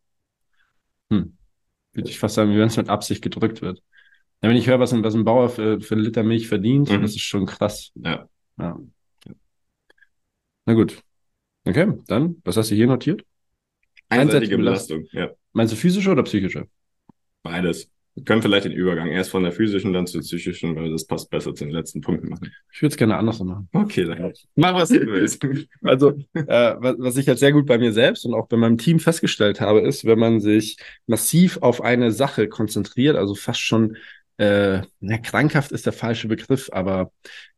Hm. 1.10 1.36
Würde 1.92 2.10
ich 2.10 2.18
fast 2.18 2.34
sagen, 2.34 2.52
wie 2.52 2.58
wenn 2.58 2.66
es 2.66 2.76
mit 2.76 2.88
Absicht 2.88 3.22
gedrückt 3.22 3.62
wird. 3.62 3.82
Ja, 4.42 4.48
wenn 4.48 4.56
ich 4.56 4.66
höre, 4.66 4.80
was 4.80 4.92
ein, 4.92 5.04
was 5.04 5.14
ein 5.14 5.24
Bauer 5.24 5.48
für, 5.48 5.80
für 5.80 5.94
einen 5.94 6.04
Liter 6.04 6.22
Milch 6.22 6.48
verdient, 6.48 6.90
mhm. 6.90 7.02
das 7.02 7.12
ist 7.12 7.22
schon 7.22 7.46
krass. 7.46 7.92
Ja. 7.94 8.28
ja. 8.58 8.78
Na 10.66 10.74
gut. 10.74 11.02
Okay, 11.64 11.92
dann, 12.06 12.36
was 12.44 12.56
hast 12.56 12.70
du 12.70 12.74
hier 12.74 12.86
notiert? 12.86 13.24
Einseitige 14.08 14.56
Belastung, 14.56 15.06
ja. 15.12 15.30
Meinst 15.52 15.72
du 15.72 15.76
physische 15.76 16.10
oder 16.10 16.22
psychische? 16.22 16.68
Beides. 17.42 17.90
Wir 18.14 18.22
können 18.22 18.42
vielleicht 18.42 18.64
den 18.64 18.72
Übergang 18.72 19.08
erst 19.08 19.30
von 19.30 19.42
der 19.42 19.50
physischen, 19.50 19.92
dann 19.92 20.06
zur 20.06 20.20
psychischen, 20.20 20.76
weil 20.76 20.90
das 20.92 21.04
passt 21.04 21.30
besser 21.30 21.52
zu 21.52 21.64
den 21.64 21.72
letzten 21.72 22.00
Punkten 22.00 22.28
machen. 22.28 22.52
Ich 22.72 22.80
würde 22.80 22.92
es 22.92 22.96
gerne 22.96 23.16
anders 23.16 23.40
machen. 23.40 23.68
Okay, 23.72 24.04
dann 24.04 24.32
mach 24.54 24.74
was 24.74 24.90
du 24.90 25.04
willst. 25.06 25.44
Also, 25.82 26.10
äh, 26.34 26.74
was, 26.78 26.94
was 26.98 27.16
ich 27.16 27.26
halt 27.26 27.40
sehr 27.40 27.52
gut 27.52 27.66
bei 27.66 27.76
mir 27.76 27.92
selbst 27.92 28.24
und 28.24 28.34
auch 28.34 28.46
bei 28.46 28.56
meinem 28.56 28.78
Team 28.78 29.00
festgestellt 29.00 29.60
habe, 29.60 29.80
ist, 29.80 30.04
wenn 30.04 30.18
man 30.18 30.40
sich 30.40 30.76
massiv 31.06 31.58
auf 31.60 31.80
eine 31.80 32.12
Sache 32.12 32.48
konzentriert, 32.48 33.16
also 33.16 33.34
fast 33.34 33.60
schon, 33.60 33.96
äh, 34.36 34.82
na, 35.00 35.18
krankhaft 35.18 35.72
ist 35.72 35.86
der 35.86 35.92
falsche 35.92 36.28
Begriff, 36.28 36.70
aber 36.72 37.10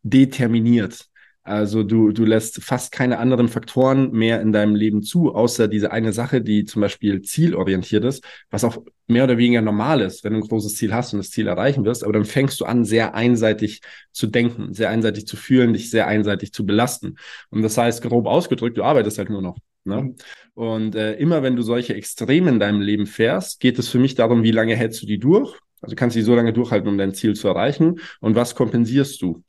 determiniert. 0.02 1.06
Also 1.46 1.84
du, 1.84 2.10
du 2.10 2.24
lässt 2.24 2.62
fast 2.64 2.90
keine 2.90 3.18
anderen 3.18 3.48
Faktoren 3.48 4.10
mehr 4.10 4.40
in 4.40 4.50
deinem 4.50 4.74
Leben 4.74 5.02
zu, 5.02 5.32
außer 5.32 5.68
diese 5.68 5.92
eine 5.92 6.12
Sache, 6.12 6.40
die 6.40 6.64
zum 6.64 6.82
Beispiel 6.82 7.22
zielorientiert 7.22 8.04
ist, 8.04 8.24
was 8.50 8.64
auch 8.64 8.78
mehr 9.06 9.22
oder 9.22 9.38
weniger 9.38 9.62
normal 9.62 10.00
ist, 10.00 10.24
wenn 10.24 10.32
du 10.32 10.40
ein 10.40 10.48
großes 10.48 10.74
Ziel 10.74 10.92
hast 10.92 11.12
und 11.12 11.18
das 11.18 11.30
Ziel 11.30 11.46
erreichen 11.46 11.84
wirst. 11.84 12.02
Aber 12.02 12.12
dann 12.12 12.24
fängst 12.24 12.60
du 12.60 12.64
an, 12.64 12.84
sehr 12.84 13.14
einseitig 13.14 13.80
zu 14.10 14.26
denken, 14.26 14.74
sehr 14.74 14.90
einseitig 14.90 15.28
zu 15.28 15.36
fühlen, 15.36 15.72
dich 15.72 15.88
sehr 15.88 16.08
einseitig 16.08 16.52
zu 16.52 16.66
belasten. 16.66 17.16
Und 17.50 17.62
das 17.62 17.78
heißt, 17.78 18.02
grob 18.02 18.26
ausgedrückt, 18.26 18.76
du 18.76 18.82
arbeitest 18.82 19.18
halt 19.18 19.30
nur 19.30 19.42
noch. 19.42 19.58
Ne? 19.84 20.02
Mhm. 20.02 20.14
Und 20.54 20.96
äh, 20.96 21.14
immer 21.14 21.44
wenn 21.44 21.54
du 21.54 21.62
solche 21.62 21.94
Extreme 21.94 22.50
in 22.50 22.58
deinem 22.58 22.80
Leben 22.80 23.06
fährst, 23.06 23.60
geht 23.60 23.78
es 23.78 23.88
für 23.88 24.00
mich 24.00 24.16
darum, 24.16 24.42
wie 24.42 24.50
lange 24.50 24.74
hältst 24.74 25.00
du 25.00 25.06
die 25.06 25.18
durch? 25.18 25.54
Also 25.80 25.94
kannst 25.94 26.16
du 26.16 26.18
die 26.18 26.24
so 26.24 26.34
lange 26.34 26.52
durchhalten, 26.52 26.88
um 26.88 26.98
dein 26.98 27.14
Ziel 27.14 27.34
zu 27.34 27.46
erreichen. 27.46 28.00
Und 28.20 28.34
was 28.34 28.56
kompensierst 28.56 29.22
du? 29.22 29.44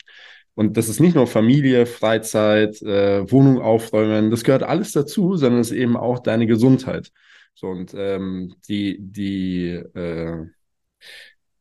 Und 0.58 0.76
das 0.76 0.90
ist 0.90 1.00
nicht 1.00 1.14
nur 1.14 1.28
Familie, 1.28 1.86
Freizeit, 1.86 2.82
äh, 2.82 3.32
Wohnung 3.32 3.62
aufräumen, 3.62 4.32
das 4.32 4.44
gehört 4.44 4.64
alles 4.64 4.92
dazu, 4.92 5.36
sondern 5.36 5.62
es 5.62 5.70
ist 5.70 5.78
eben 5.78 5.96
auch 5.96 6.18
deine 6.18 6.48
Gesundheit. 6.48 7.12
So, 7.54 7.68
und 7.68 7.94
ähm, 7.96 8.56
die, 8.68 8.98
die, 9.00 9.68
äh, 9.68 10.48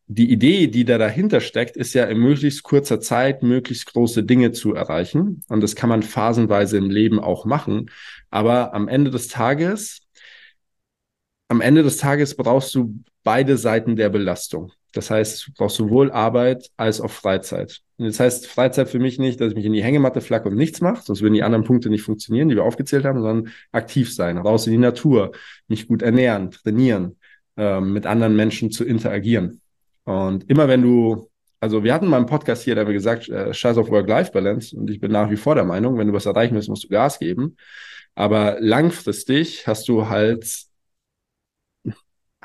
die 0.06 0.32
Idee, 0.32 0.68
die 0.68 0.86
da 0.86 0.96
dahinter 0.96 1.42
steckt, 1.42 1.76
ist 1.76 1.92
ja 1.92 2.04
in 2.06 2.16
möglichst 2.16 2.62
kurzer 2.62 2.98
Zeit 2.98 3.42
möglichst 3.42 3.92
große 3.92 4.24
Dinge 4.24 4.52
zu 4.52 4.72
erreichen. 4.72 5.44
Und 5.48 5.60
das 5.60 5.76
kann 5.76 5.90
man 5.90 6.02
phasenweise 6.02 6.78
im 6.78 6.88
Leben 6.88 7.20
auch 7.20 7.44
machen. 7.44 7.90
Aber 8.30 8.72
am 8.72 8.88
Ende 8.88 9.10
des 9.10 9.28
Tages, 9.28 10.00
am 11.48 11.60
Ende 11.60 11.82
des 11.82 11.98
Tages 11.98 12.34
brauchst 12.34 12.74
du 12.74 13.04
beide 13.22 13.58
Seiten 13.58 13.94
der 13.94 14.08
Belastung. 14.08 14.72
Das 14.96 15.10
heißt, 15.10 15.46
du 15.46 15.52
brauchst 15.56 15.76
sowohl 15.76 16.10
Arbeit 16.10 16.70
als 16.76 17.00
auch 17.00 17.10
Freizeit. 17.10 17.80
Und 17.98 18.06
das 18.06 18.20
heißt, 18.20 18.46
Freizeit 18.46 18.88
für 18.88 18.98
mich 18.98 19.18
nicht, 19.18 19.40
dass 19.40 19.50
ich 19.50 19.56
mich 19.56 19.64
in 19.64 19.72
die 19.72 19.82
Hängematte 19.82 20.20
flacke 20.20 20.48
und 20.48 20.56
nichts 20.56 20.80
mache, 20.80 21.02
sonst 21.02 21.22
würden 21.22 21.34
die 21.34 21.42
anderen 21.42 21.64
Punkte 21.64 21.90
nicht 21.90 22.02
funktionieren, 22.02 22.48
die 22.48 22.56
wir 22.56 22.64
aufgezählt 22.64 23.04
haben, 23.04 23.20
sondern 23.20 23.52
aktiv 23.72 24.12
sein, 24.12 24.38
raus 24.38 24.66
in 24.66 24.72
die 24.72 24.78
Natur, 24.78 25.32
mich 25.68 25.88
gut 25.88 26.02
ernähren, 26.02 26.50
trainieren, 26.50 27.16
ähm, 27.56 27.92
mit 27.92 28.06
anderen 28.06 28.36
Menschen 28.36 28.70
zu 28.70 28.84
interagieren. 28.84 29.60
Und 30.04 30.48
immer 30.48 30.68
wenn 30.68 30.82
du, 30.82 31.28
also 31.60 31.84
wir 31.84 31.92
hatten 31.92 32.06
mal 32.06 32.18
einen 32.18 32.26
Podcast 32.26 32.62
hier, 32.62 32.74
da 32.74 32.82
haben 32.82 32.88
wir 32.88 32.94
gesagt, 32.94 33.28
äh, 33.28 33.52
scheiß 33.52 33.76
auf 33.78 33.90
Work-Life-Balance 33.90 34.76
und 34.76 34.90
ich 34.90 35.00
bin 35.00 35.10
nach 35.10 35.30
wie 35.30 35.36
vor 35.36 35.54
der 35.54 35.64
Meinung, 35.64 35.98
wenn 35.98 36.06
du 36.06 36.12
was 36.12 36.26
erreichen 36.26 36.54
willst, 36.54 36.68
musst 36.68 36.84
du 36.84 36.88
Gas 36.88 37.18
geben. 37.18 37.56
Aber 38.14 38.56
langfristig 38.60 39.66
hast 39.66 39.88
du 39.88 40.08
halt 40.08 40.66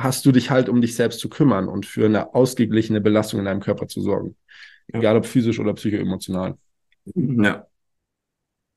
hast 0.04 0.26
du 0.26 0.32
dich 0.32 0.50
halt 0.50 0.70
um 0.70 0.82
dich 0.82 0.96
selbst 0.96 1.20
zu 1.20 1.30
kümmern 1.30 1.68
und 1.68 1.86
für 1.86 2.06
eine 2.06 2.34
ausgeglichene 2.34 3.02
Belastung 3.02 3.40
in 3.40 3.46
deinem 3.46 3.62
Körper 3.62 3.88
zu 3.88 4.02
sorgen. 4.02 4.36
Ja. 4.88 5.00
Egal 5.00 5.18
ob 5.18 5.26
physisch 5.26 5.60
oder 5.60 5.74
psychoemotional. 5.74 6.58
Ja. 7.16 7.68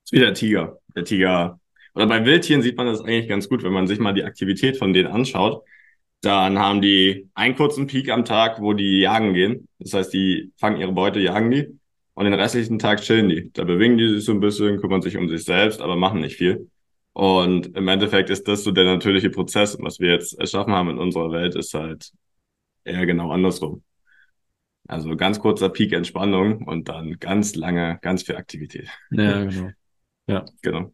ist 0.05 0.13
wie 0.13 0.21
der 0.21 0.35
Tiger. 0.35 0.79
Der 0.95 1.05
Tiger. 1.05 1.61
Oder 1.95 2.07
bei 2.07 2.25
Wildtieren 2.25 2.63
sieht 2.63 2.77
man 2.77 2.87
das 2.87 3.01
eigentlich 3.01 3.29
ganz 3.29 3.49
gut, 3.49 3.63
wenn 3.63 3.73
man 3.73 3.87
sich 3.87 3.99
mal 3.99 4.15
die 4.15 4.25
Aktivität 4.25 4.77
von 4.77 4.93
denen 4.93 5.09
anschaut. 5.09 5.65
Dann 6.23 6.59
haben 6.59 6.81
die 6.81 7.29
einen 7.35 7.55
kurzen 7.55 7.87
Peak 7.87 8.09
am 8.11 8.25
Tag, 8.25 8.61
wo 8.61 8.73
die 8.73 9.01
jagen 9.01 9.35
gehen. 9.35 9.69
Das 9.79 9.93
heißt, 9.93 10.13
die 10.13 10.53
fangen 10.57 10.81
ihre 10.81 10.93
Beute, 10.93 11.21
jagen 11.21 11.51
die. 11.51 11.79
Und 12.15 12.25
den 12.25 12.35
restlichen 12.35 12.79
Tag 12.79 13.03
chillen 13.03 13.29
die. 13.29 13.51
Da 13.53 13.65
bewegen 13.65 13.99
die 13.99 14.09
sich 14.09 14.25
so 14.25 14.33
ein 14.33 14.41
bisschen, 14.41 14.81
kümmern 14.81 15.03
sich 15.03 15.17
um 15.17 15.29
sich 15.29 15.45
selbst, 15.45 15.81
aber 15.81 15.97
machen 15.97 16.21
nicht 16.21 16.37
viel. 16.37 16.71
Und 17.15 17.77
im 17.77 17.89
Endeffekt 17.89 18.29
ist 18.29 18.49
das 18.49 18.65
so 18.65 18.73
der 18.73 18.85
natürliche 18.85 19.31
Prozess. 19.31 19.77
Und 19.77 19.85
was 19.85 20.01
wir 20.01 20.11
jetzt 20.11 20.39
erschaffen 20.39 20.75
haben 20.75 20.91
in 20.91 20.99
unserer 20.99 21.31
Welt, 21.31 21.55
ist 21.55 21.73
halt 21.73 22.11
eher 22.85 23.07
genau 23.07 23.31
andersrum. 23.31 23.85
Also 24.89 25.17
ganz 25.17 25.39
kurzer 25.39 25.71
Peak 25.71 25.93
Entspannung 25.93 26.67
und 26.67 26.89
dann 26.89 27.19
ganz 27.21 27.55
lange, 27.55 27.99
ganz 28.03 28.25
viel 28.25 28.37
Aktivität. 28.37 28.89
Ja, 29.11 29.45
genau. 29.47 29.71
Ja. 30.27 30.45
Genau. 30.61 30.93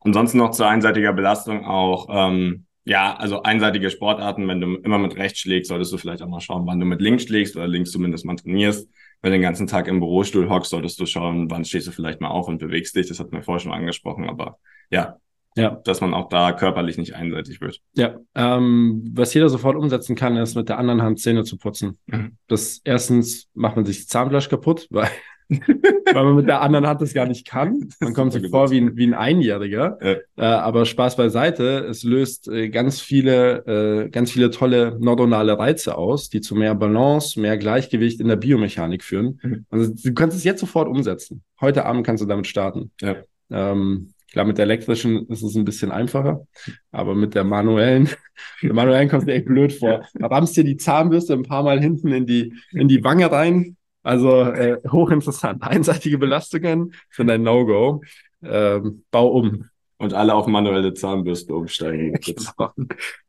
Ansonsten 0.00 0.38
noch 0.38 0.50
zur 0.50 0.68
einseitiger 0.68 1.12
Belastung 1.12 1.64
auch, 1.64 2.08
ähm, 2.10 2.66
ja, 2.84 3.14
also 3.14 3.42
einseitige 3.44 3.90
Sportarten, 3.90 4.48
wenn 4.48 4.60
du 4.60 4.74
immer 4.78 4.98
mit 4.98 5.16
rechts 5.16 5.38
schlägst, 5.38 5.68
solltest 5.68 5.92
du 5.92 5.98
vielleicht 5.98 6.22
auch 6.22 6.28
mal 6.28 6.40
schauen, 6.40 6.66
wann 6.66 6.80
du 6.80 6.86
mit 6.86 7.00
links 7.00 7.24
schlägst 7.24 7.54
oder 7.56 7.68
links 7.68 7.92
zumindest 7.92 8.24
mal 8.24 8.34
trainierst. 8.34 8.90
Wenn 9.20 9.30
du 9.30 9.36
den 9.36 9.42
ganzen 9.42 9.68
Tag 9.68 9.86
im 9.86 10.00
Bürostuhl 10.00 10.50
hockst, 10.50 10.70
solltest 10.70 10.98
du 10.98 11.06
schauen, 11.06 11.48
wann 11.48 11.64
stehst 11.64 11.86
du 11.86 11.92
vielleicht 11.92 12.20
mal 12.20 12.30
auf 12.30 12.48
und 12.48 12.58
bewegst 12.58 12.96
dich. 12.96 13.06
Das 13.06 13.20
hatten 13.20 13.30
wir 13.30 13.44
vorher 13.44 13.60
schon 13.60 13.72
angesprochen, 13.72 14.28
aber 14.28 14.58
ja, 14.90 15.18
ja. 15.56 15.80
Dass 15.84 16.00
man 16.00 16.14
auch 16.14 16.28
da 16.28 16.52
körperlich 16.52 16.98
nicht 16.98 17.14
einseitig 17.14 17.60
wird. 17.60 17.80
Ja. 17.94 18.16
Ähm, 18.34 19.10
was 19.12 19.34
jeder 19.34 19.48
sofort 19.48 19.76
umsetzen 19.76 20.16
kann, 20.16 20.36
ist 20.36 20.54
mit 20.54 20.68
der 20.68 20.78
anderen 20.78 21.02
Hand 21.02 21.20
Zähne 21.20 21.44
zu 21.44 21.58
putzen. 21.58 21.98
Mhm. 22.06 22.36
Das 22.48 22.80
erstens 22.84 23.48
macht 23.54 23.76
man 23.76 23.84
sich 23.84 23.98
das 23.98 24.06
Zahnfleisch 24.08 24.48
kaputt, 24.48 24.86
weil, 24.90 25.08
weil 25.48 26.24
man 26.24 26.36
mit 26.36 26.48
der 26.48 26.62
anderen 26.62 26.86
Hand 26.86 27.02
das 27.02 27.12
gar 27.12 27.26
nicht 27.26 27.46
kann. 27.46 27.90
Man 28.00 28.14
kommt 28.14 28.32
sich 28.32 28.48
vor 28.48 28.70
wie 28.70 28.80
ein, 28.80 28.96
wie 28.96 29.06
ein 29.06 29.12
Einjähriger. 29.12 29.98
Ja. 30.00 30.16
Äh, 30.36 30.56
aber 30.56 30.86
Spaß 30.86 31.16
beiseite, 31.16 31.80
es 31.80 32.04
löst 32.04 32.48
äh, 32.48 32.70
ganz 32.70 33.00
viele, 33.00 34.06
äh, 34.06 34.08
ganz 34.08 34.32
viele 34.32 34.50
tolle 34.50 34.96
neuronale 34.98 35.58
Reize 35.58 35.98
aus, 35.98 36.30
die 36.30 36.40
zu 36.40 36.54
mehr 36.54 36.74
Balance, 36.74 37.38
mehr 37.38 37.58
Gleichgewicht 37.58 38.20
in 38.20 38.28
der 38.28 38.36
Biomechanik 38.36 39.04
führen. 39.04 39.40
Mhm. 39.42 39.66
Also 39.68 39.92
du 39.92 40.14
kannst 40.14 40.38
es 40.38 40.44
jetzt 40.44 40.60
sofort 40.60 40.88
umsetzen. 40.88 41.42
Heute 41.60 41.84
Abend 41.84 42.06
kannst 42.06 42.22
du 42.22 42.26
damit 42.26 42.46
starten. 42.46 42.90
Ja. 43.02 43.16
Ähm, 43.50 44.14
Klar, 44.32 44.46
mit 44.46 44.56
der 44.56 44.64
elektrischen 44.64 45.26
ist 45.28 45.42
es 45.42 45.54
ein 45.54 45.66
bisschen 45.66 45.92
einfacher, 45.92 46.46
aber 46.90 47.14
mit 47.14 47.34
der 47.34 47.44
manuellen, 47.44 48.08
der 48.62 48.72
manuellen 48.72 49.10
kommt 49.10 49.28
dir 49.28 49.34
echt 49.34 49.44
blöd 49.44 49.74
vor. 49.74 50.06
Da 50.14 50.26
rammst 50.26 50.56
dir 50.56 50.64
die 50.64 50.78
Zahnbürste 50.78 51.34
ein 51.34 51.42
paar 51.42 51.62
Mal 51.62 51.80
hinten 51.80 52.08
in 52.08 52.26
die, 52.26 52.54
in 52.72 52.88
die 52.88 53.04
Wange 53.04 53.30
rein, 53.30 53.76
Also 54.02 54.42
äh, 54.42 54.78
hochinteressant. 54.90 55.62
Einseitige 55.66 56.16
Belastungen 56.16 56.94
sind 57.10 57.30
ein 57.30 57.42
No-Go. 57.42 58.00
Ähm, 58.42 59.04
bau 59.10 59.28
um. 59.28 59.68
Und 59.98 60.14
alle 60.14 60.34
auf 60.34 60.46
manuelle 60.46 60.94
Zahnbürste 60.94 61.54
umsteigen. 61.54 62.18
genau. 62.24 62.72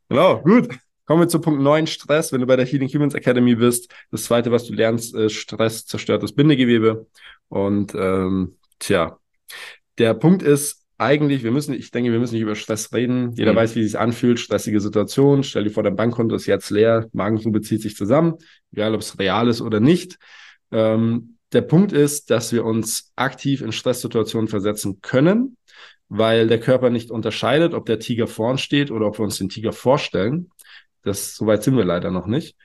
genau, 0.08 0.40
gut. 0.40 0.68
Kommen 1.04 1.20
wir 1.20 1.28
zu 1.28 1.38
Punkt 1.38 1.60
9, 1.60 1.86
Stress. 1.86 2.32
Wenn 2.32 2.40
du 2.40 2.46
bei 2.46 2.56
der 2.56 2.64
Healing 2.64 2.88
Humans 2.88 3.14
Academy 3.14 3.54
bist, 3.54 3.92
das 4.10 4.24
zweite, 4.24 4.50
was 4.50 4.64
du 4.64 4.72
lernst, 4.72 5.14
ist 5.14 5.34
Stress 5.34 5.84
zerstört 5.84 6.22
das 6.22 6.32
Bindegewebe. 6.32 7.06
Und 7.48 7.94
ähm, 7.94 8.56
tja, 8.78 9.18
der 9.98 10.14
Punkt 10.14 10.42
ist 10.42 10.83
eigentlich, 10.96 11.42
wir 11.42 11.50
müssen, 11.50 11.74
ich 11.74 11.90
denke, 11.90 12.12
wir 12.12 12.18
müssen 12.18 12.34
nicht 12.34 12.42
über 12.42 12.54
Stress 12.54 12.92
reden. 12.92 13.32
Jeder 13.32 13.52
mhm. 13.52 13.56
weiß, 13.56 13.74
wie 13.74 13.80
es 13.80 13.92
sich 13.92 13.98
anfühlt. 13.98 14.38
Stressige 14.38 14.80
Situation. 14.80 15.42
Stell 15.42 15.64
dir 15.64 15.70
vor, 15.70 15.82
dein 15.82 15.96
Bankkonto 15.96 16.36
ist 16.36 16.46
jetzt 16.46 16.70
leer. 16.70 17.08
Magengrube 17.12 17.60
zieht 17.60 17.82
sich 17.82 17.96
zusammen. 17.96 18.34
Egal, 18.72 18.94
ob 18.94 19.00
es 19.00 19.18
real 19.18 19.48
ist 19.48 19.60
oder 19.60 19.80
nicht. 19.80 20.18
Ähm, 20.70 21.36
der 21.52 21.62
Punkt 21.62 21.92
ist, 21.92 22.30
dass 22.30 22.52
wir 22.52 22.64
uns 22.64 23.12
aktiv 23.16 23.60
in 23.60 23.72
Stresssituationen 23.72 24.48
versetzen 24.48 25.00
können, 25.00 25.56
weil 26.08 26.48
der 26.48 26.60
Körper 26.60 26.90
nicht 26.90 27.10
unterscheidet, 27.10 27.74
ob 27.74 27.86
der 27.86 27.98
Tiger 27.98 28.26
vorn 28.26 28.58
steht 28.58 28.90
oder 28.90 29.06
ob 29.06 29.18
wir 29.18 29.24
uns 29.24 29.38
den 29.38 29.48
Tiger 29.48 29.72
vorstellen. 29.72 30.50
Das, 31.04 31.36
soweit 31.36 31.62
sind 31.62 31.76
wir 31.76 31.84
leider 31.84 32.10
noch 32.10 32.26
nicht. 32.26 32.56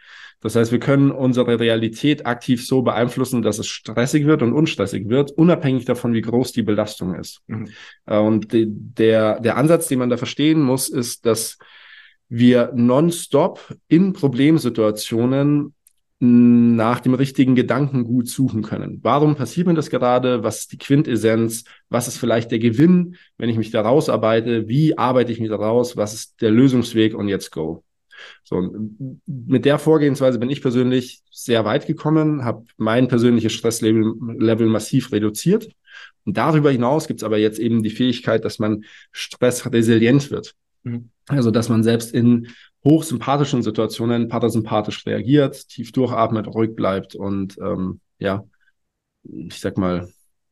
Das 0.41 0.56
heißt, 0.56 0.71
wir 0.71 0.80
können 0.80 1.12
unsere 1.12 1.60
Realität 1.60 2.25
aktiv 2.25 2.65
so 2.65 2.82
beeinflussen, 2.82 3.41
dass 3.41 3.60
es 3.60 3.67
stressig 3.67 4.25
wird 4.25 4.41
und 4.41 4.54
unstressig 4.54 5.10
wird, 5.10 5.32
unabhängig 5.32 5.84
davon, 5.84 6.13
wie 6.13 6.21
groß 6.21 6.54
die 6.54 6.63
Belastung 6.63 7.15
ist. 7.15 7.41
Mhm. 7.47 7.67
Äh, 8.06 8.17
und 8.17 8.54
de, 8.54 8.65
der, 8.69 9.41
der 9.41 9.58
Ansatz, 9.58 9.88
den 9.88 9.99
man 9.99 10.10
da 10.10 10.17
verstehen 10.17 10.62
muss, 10.62 10.88
ist, 10.88 11.25
dass 11.25 11.58
wir 12.30 12.71
nonstop 12.73 13.75
in 13.88 14.13
Problemsituationen 14.13 15.73
nach 16.21 16.99
dem 16.99 17.13
richtigen 17.13 17.56
Gedankengut 17.56 18.28
suchen 18.28 18.62
können. 18.62 18.99
Warum 19.04 19.36
passiert 19.36 19.67
mir 19.67 19.73
das 19.73 19.89
gerade? 19.89 20.43
Was 20.43 20.60
ist 20.60 20.73
die 20.73 20.78
Quintessenz? 20.78 21.63
Was 21.89 22.10
ist 22.10 22.17
vielleicht 22.17 22.52
der 22.52 22.60
Gewinn, 22.60 23.15
wenn 23.38 23.49
ich 23.49 23.58
mich 23.58 23.71
da 23.71 23.82
rausarbeite? 23.82 24.67
Wie 24.67 24.97
arbeite 24.97 25.32
ich 25.32 25.39
mich 25.39 25.49
da 25.49 25.56
raus? 25.56 25.95
Was 25.95 26.13
ist 26.13 26.41
der 26.41 26.52
Lösungsweg? 26.52 27.15
Und 27.15 27.30
jetzt 27.30 27.52
go. 27.52 27.84
So, 28.44 28.70
mit 29.26 29.66
der 29.66 29.80
Vorgehensweise 29.80 30.40
bin 30.40 30.50
ich 30.50 30.62
persönlich 30.62 31.22
sehr 31.32 31.66
weit 31.66 31.88
gekommen, 31.88 32.44
habe 32.44 32.66
mein 32.78 33.08
persönliches 33.08 33.54
Stresslevel 33.54 34.14
Level 34.38 34.68
massiv 34.68 35.12
reduziert. 35.12 35.70
Und 36.26 36.38
darüber 36.38 36.72
hinaus 36.72 37.08
gibt 37.08 37.22
es 37.22 37.24
aber 37.24 37.38
jetzt 37.38 37.60
eben 37.60 37.84
die 37.84 37.90
Fähigkeit, 37.90 38.46
dass 38.46 38.60
man 38.60 38.84
stressresilient 39.12 40.32
wird. 40.32 40.56
Mhm. 40.84 41.10
Also, 41.28 41.52
dass 41.52 41.70
man 41.70 41.84
selbst 41.84 42.14
in 42.14 42.50
hochsympathischen 42.84 43.62
Situationen 43.62 44.30
parasympathisch 44.30 45.06
reagiert, 45.06 45.68
tief 45.70 45.92
durchatmet, 45.92 46.48
ruhig 46.48 46.76
bleibt 46.76 47.16
und 47.16 47.58
ähm, 47.60 48.00
ja, 48.20 48.46
ich 49.24 49.60
sag 49.60 49.78
mal, 49.78 50.10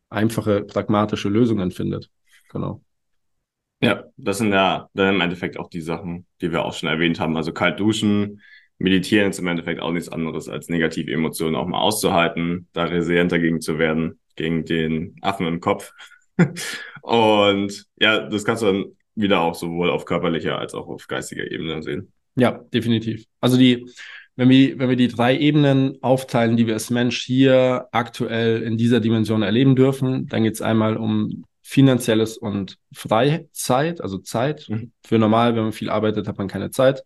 einfache, 0.09 0.63
pragmatische 0.63 1.29
Lösungen 1.29 1.71
findet. 1.71 2.09
Genau. 2.51 2.81
Ja, 3.81 4.05
das 4.17 4.39
sind 4.39 4.51
ja 4.51 4.89
dann 4.93 5.15
im 5.15 5.21
Endeffekt 5.21 5.57
auch 5.59 5.69
die 5.69 5.81
Sachen, 5.81 6.25
die 6.41 6.51
wir 6.51 6.65
auch 6.65 6.73
schon 6.73 6.89
erwähnt 6.89 7.19
haben. 7.19 7.37
Also 7.37 7.53
kalt 7.53 7.79
duschen, 7.79 8.41
meditieren 8.79 9.29
ist 9.29 9.39
im 9.39 9.47
Endeffekt 9.47 9.81
auch 9.81 9.91
nichts 9.91 10.09
anderes 10.09 10.49
als 10.49 10.69
negative 10.69 11.11
Emotionen 11.11 11.55
auch 11.55 11.67
mal 11.67 11.79
auszuhalten, 11.79 12.67
da 12.73 12.85
resilient 12.85 13.31
dagegen 13.31 13.61
zu 13.61 13.77
werden, 13.77 14.19
gegen 14.35 14.65
den 14.65 15.15
Affen 15.21 15.45
im 15.47 15.59
Kopf. 15.59 15.93
Und 17.01 17.85
ja, 17.99 18.27
das 18.27 18.45
kannst 18.45 18.63
du 18.63 18.67
dann 18.67 18.85
wieder 19.15 19.41
auch 19.41 19.55
sowohl 19.55 19.89
auf 19.89 20.05
körperlicher 20.05 20.57
als 20.57 20.73
auch 20.73 20.87
auf 20.87 21.07
geistiger 21.07 21.49
Ebene 21.49 21.81
sehen. 21.81 22.11
Ja, 22.35 22.51
definitiv. 22.73 23.25
Also 23.41 23.57
die, 23.57 23.85
wenn 24.35 24.49
wir, 24.49 24.77
wenn 24.77 24.89
wir 24.89 24.95
die 24.95 25.07
drei 25.07 25.37
Ebenen 25.37 25.97
aufteilen, 26.03 26.57
die 26.57 26.67
wir 26.67 26.75
als 26.75 26.91
Mensch 26.91 27.23
hier 27.23 27.87
aktuell 27.91 28.61
in 28.61 28.77
dieser 28.77 28.99
Dimension 28.99 29.41
erleben 29.41 29.75
dürfen, 29.75 30.27
dann 30.27 30.43
geht 30.43 30.53
es 30.53 30.61
einmal 30.61 30.97
um 30.97 31.45
finanzielles 31.69 32.37
und 32.37 32.77
Freizeit, 32.93 33.99
also 33.99 34.19
Zeit. 34.19 34.69
Mhm. 34.69 34.93
Für 35.05 35.19
normal, 35.19 35.53
wenn 35.53 35.63
man 35.63 35.73
viel 35.73 35.89
arbeitet, 35.89 36.25
hat 36.25 36.37
man 36.37 36.47
keine 36.47 36.71
Zeit. 36.71 37.03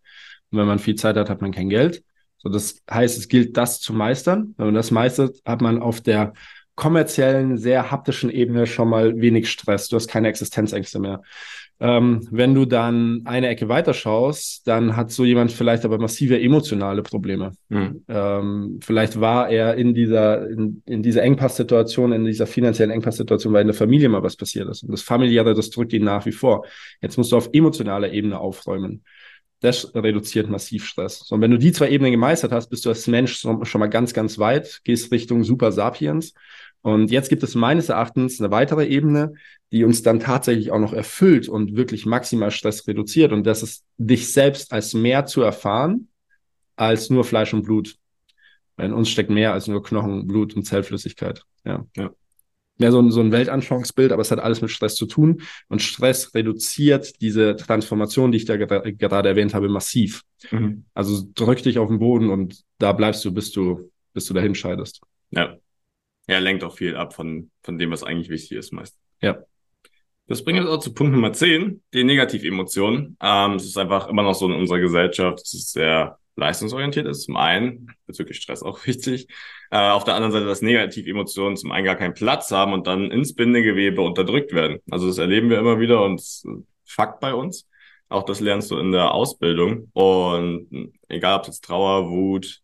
Und 0.51 0.59
wenn 0.59 0.67
man 0.67 0.77
viel 0.77 0.93
Zeit 0.93 1.15
hat, 1.15 1.31
hat 1.31 1.41
man 1.41 1.51
kein 1.51 1.67
Geld. 1.67 2.03
So, 2.37 2.47
das 2.47 2.83
heißt, 2.89 3.17
es 3.17 3.27
gilt, 3.27 3.57
das 3.57 3.79
zu 3.79 3.91
meistern. 3.91 4.53
Wenn 4.57 4.67
man 4.67 4.75
das 4.75 4.91
meistert, 4.91 5.39
hat 5.45 5.61
man 5.61 5.81
auf 5.81 6.01
der 6.01 6.33
kommerziellen, 6.75 7.57
sehr 7.57 7.91
haptischen 7.91 8.29
Ebene 8.29 8.65
schon 8.65 8.89
mal 8.89 9.19
wenig 9.19 9.49
Stress. 9.49 9.89
Du 9.89 9.95
hast 9.95 10.07
keine 10.07 10.29
Existenzängste 10.29 10.99
mehr. 10.99 11.21
Ähm, 11.81 12.27
wenn 12.29 12.53
du 12.53 12.65
dann 12.65 13.21
eine 13.25 13.47
Ecke 13.47 13.67
weiter 13.67 13.95
schaust, 13.95 14.67
dann 14.67 14.95
hat 14.95 15.09
so 15.09 15.25
jemand 15.25 15.51
vielleicht 15.51 15.83
aber 15.83 15.97
massive 15.97 16.39
emotionale 16.39 17.01
Probleme. 17.01 17.53
Mhm. 17.69 18.03
Ähm, 18.07 18.79
vielleicht 18.83 19.19
war 19.19 19.49
er 19.49 19.73
in 19.75 19.95
dieser, 19.95 20.47
in, 20.47 20.83
in 20.85 21.01
dieser 21.01 21.23
Engpasssituation, 21.23 22.13
in 22.13 22.25
dieser 22.25 22.45
finanziellen 22.45 22.91
Engpasssituation, 22.91 23.51
weil 23.51 23.61
in 23.61 23.67
der 23.67 23.75
Familie 23.75 24.09
mal 24.09 24.21
was 24.21 24.35
passiert 24.35 24.69
ist. 24.69 24.83
Und 24.83 24.91
das 24.91 25.01
Familiäre, 25.01 25.55
das 25.55 25.71
drückt 25.71 25.91
ihn 25.93 26.03
nach 26.03 26.27
wie 26.27 26.31
vor. 26.31 26.65
Jetzt 27.01 27.17
musst 27.17 27.31
du 27.31 27.37
auf 27.37 27.49
emotionaler 27.51 28.13
Ebene 28.13 28.39
aufräumen. 28.39 29.03
Das 29.61 29.95
reduziert 29.95 30.49
massiv 30.49 30.85
Stress. 30.85 31.19
So, 31.19 31.35
und 31.35 31.41
wenn 31.41 31.51
du 31.51 31.57
die 31.57 31.71
zwei 31.71 31.89
Ebenen 31.89 32.11
gemeistert 32.11 32.51
hast, 32.51 32.69
bist 32.69 32.85
du 32.85 32.89
als 32.89 33.07
Mensch 33.07 33.37
schon 33.39 33.79
mal 33.79 33.87
ganz, 33.87 34.13
ganz 34.13 34.37
weit, 34.37 34.81
gehst 34.83 35.11
Richtung 35.11 35.43
Super 35.43 35.71
Sapiens 35.71 36.33
und 36.81 37.11
jetzt 37.11 37.29
gibt 37.29 37.43
es 37.43 37.53
meines 37.55 37.89
Erachtens 37.89 38.39
eine 38.39 38.51
weitere 38.51 38.87
Ebene, 38.87 39.33
die 39.71 39.83
uns 39.83 40.01
dann 40.01 40.19
tatsächlich 40.19 40.71
auch 40.71 40.79
noch 40.79 40.93
erfüllt 40.93 41.47
und 41.47 41.75
wirklich 41.75 42.05
maximal 42.05 42.51
Stress 42.51 42.87
reduziert. 42.87 43.31
Und 43.31 43.45
das 43.45 43.61
ist, 43.61 43.85
dich 43.97 44.33
selbst 44.33 44.73
als 44.73 44.93
mehr 44.93 45.25
zu 45.25 45.41
erfahren 45.41 46.07
als 46.75 47.11
nur 47.11 47.23
Fleisch 47.23 47.53
und 47.53 47.63
Blut. 47.63 47.97
In 48.77 48.93
uns 48.93 49.09
steckt 49.09 49.29
mehr 49.29 49.53
als 49.53 49.67
nur 49.67 49.83
Knochen, 49.83 50.25
Blut 50.27 50.55
und 50.55 50.63
Zellflüssigkeit. 50.63 51.43
Ja. 51.63 51.85
ja. 51.95 52.09
Mehr 52.81 52.91
so 52.91 52.99
ein, 52.99 53.11
so 53.11 53.21
ein 53.21 53.31
Weltanschauungsbild, 53.31 54.11
aber 54.11 54.23
es 54.23 54.31
hat 54.31 54.39
alles 54.39 54.61
mit 54.61 54.71
Stress 54.71 54.95
zu 54.95 55.05
tun. 55.05 55.43
Und 55.69 55.83
Stress 55.83 56.33
reduziert 56.33 57.21
diese 57.21 57.55
Transformation, 57.55 58.31
die 58.31 58.39
ich 58.39 58.45
da 58.45 58.57
gerade 58.57 59.29
erwähnt 59.29 59.53
habe, 59.53 59.69
massiv. 59.69 60.23
Mhm. 60.49 60.85
Also 60.95 61.23
drück 61.35 61.61
dich 61.61 61.77
auf 61.77 61.89
den 61.89 61.99
Boden 61.99 62.31
und 62.31 62.63
da 62.79 62.91
bleibst 62.91 63.23
du, 63.23 63.31
bis 63.31 63.51
du, 63.51 63.91
bis 64.13 64.25
du 64.25 64.33
dahin 64.33 64.55
scheidest. 64.55 65.01
Ja. 65.29 65.57
Er 66.25 66.41
lenkt 66.41 66.63
auch 66.63 66.75
viel 66.75 66.95
ab 66.95 67.13
von, 67.13 67.51
von 67.61 67.77
dem, 67.77 67.91
was 67.91 68.03
eigentlich 68.03 68.29
wichtig 68.29 68.57
ist 68.57 68.73
meist. 68.73 68.97
Ja. 69.21 69.43
Das 70.25 70.43
bringt 70.43 70.61
uns 70.61 70.69
auch 70.69 70.79
zu 70.79 70.93
Punkt 70.95 71.13
Nummer 71.13 71.33
10, 71.33 71.83
die 71.93 72.03
Negativemotionen. 72.03 73.15
Ähm, 73.21 73.53
es 73.53 73.65
ist 73.65 73.77
einfach 73.77 74.07
immer 74.07 74.23
noch 74.23 74.33
so 74.33 74.47
in 74.47 74.53
unserer 74.53 74.79
Gesellschaft, 74.79 75.41
es 75.41 75.71
sehr 75.71 76.17
leistungsorientiert 76.35 77.07
ist. 77.07 77.23
Zum 77.23 77.37
einen, 77.37 77.91
bezüglich 78.05 78.37
Stress 78.37 78.63
auch 78.63 78.85
wichtig. 78.85 79.27
Äh, 79.71 79.89
auf 79.89 80.03
der 80.03 80.15
anderen 80.15 80.31
Seite, 80.31 80.45
dass 80.45 80.61
Negativemotionen 80.61 81.57
zum 81.57 81.71
einen 81.71 81.85
gar 81.85 81.95
keinen 81.95 82.13
Platz 82.13 82.51
haben 82.51 82.73
und 82.73 82.87
dann 82.87 83.11
ins 83.11 83.35
Bindegewebe 83.35 84.01
unterdrückt 84.01 84.53
werden. 84.53 84.79
Also 84.89 85.07
das 85.07 85.17
erleben 85.17 85.49
wir 85.49 85.59
immer 85.59 85.79
wieder 85.79 86.03
und 86.03 86.21
Fakt 86.85 87.19
bei 87.21 87.33
uns. 87.33 87.67
Auch 88.09 88.23
das 88.23 88.41
lernst 88.41 88.69
du 88.71 88.77
in 88.77 88.91
der 88.91 89.13
Ausbildung. 89.13 89.89
Und 89.93 90.91
egal 91.07 91.37
ob 91.37 91.43
es 91.43 91.47
jetzt 91.47 91.65
Trauer, 91.65 92.09
Wut, 92.09 92.61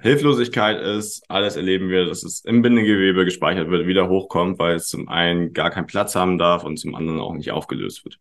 Hilflosigkeit 0.00 0.80
ist, 0.80 1.22
alles 1.28 1.56
erleben 1.56 1.88
wir, 1.88 2.06
dass 2.06 2.22
es 2.22 2.44
im 2.44 2.62
Bindegewebe 2.62 3.24
gespeichert 3.24 3.70
wird, 3.70 3.86
wieder 3.86 4.08
hochkommt, 4.08 4.58
weil 4.58 4.76
es 4.76 4.88
zum 4.88 5.08
einen 5.08 5.52
gar 5.52 5.70
keinen 5.70 5.86
Platz 5.86 6.14
haben 6.14 6.38
darf 6.38 6.64
und 6.64 6.76
zum 6.76 6.94
anderen 6.94 7.20
auch 7.20 7.34
nicht 7.34 7.52
aufgelöst 7.52 8.04
wird. 8.04 8.18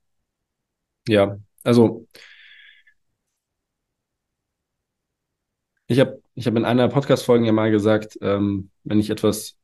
Ja, 1.08 1.38
also 1.64 2.08
ich 5.90 6.00
habe 6.00 6.22
ich 6.36 6.48
hab 6.48 6.56
in 6.56 6.66
einer 6.66 6.88
Podcast-Folge 6.88 7.48
ja 7.48 7.52
mal 7.52 7.72
gesagt, 7.72 8.18
ähm, 8.22 8.70
wenn 8.84 9.00
ich 9.00 9.10
etwas 9.10 9.58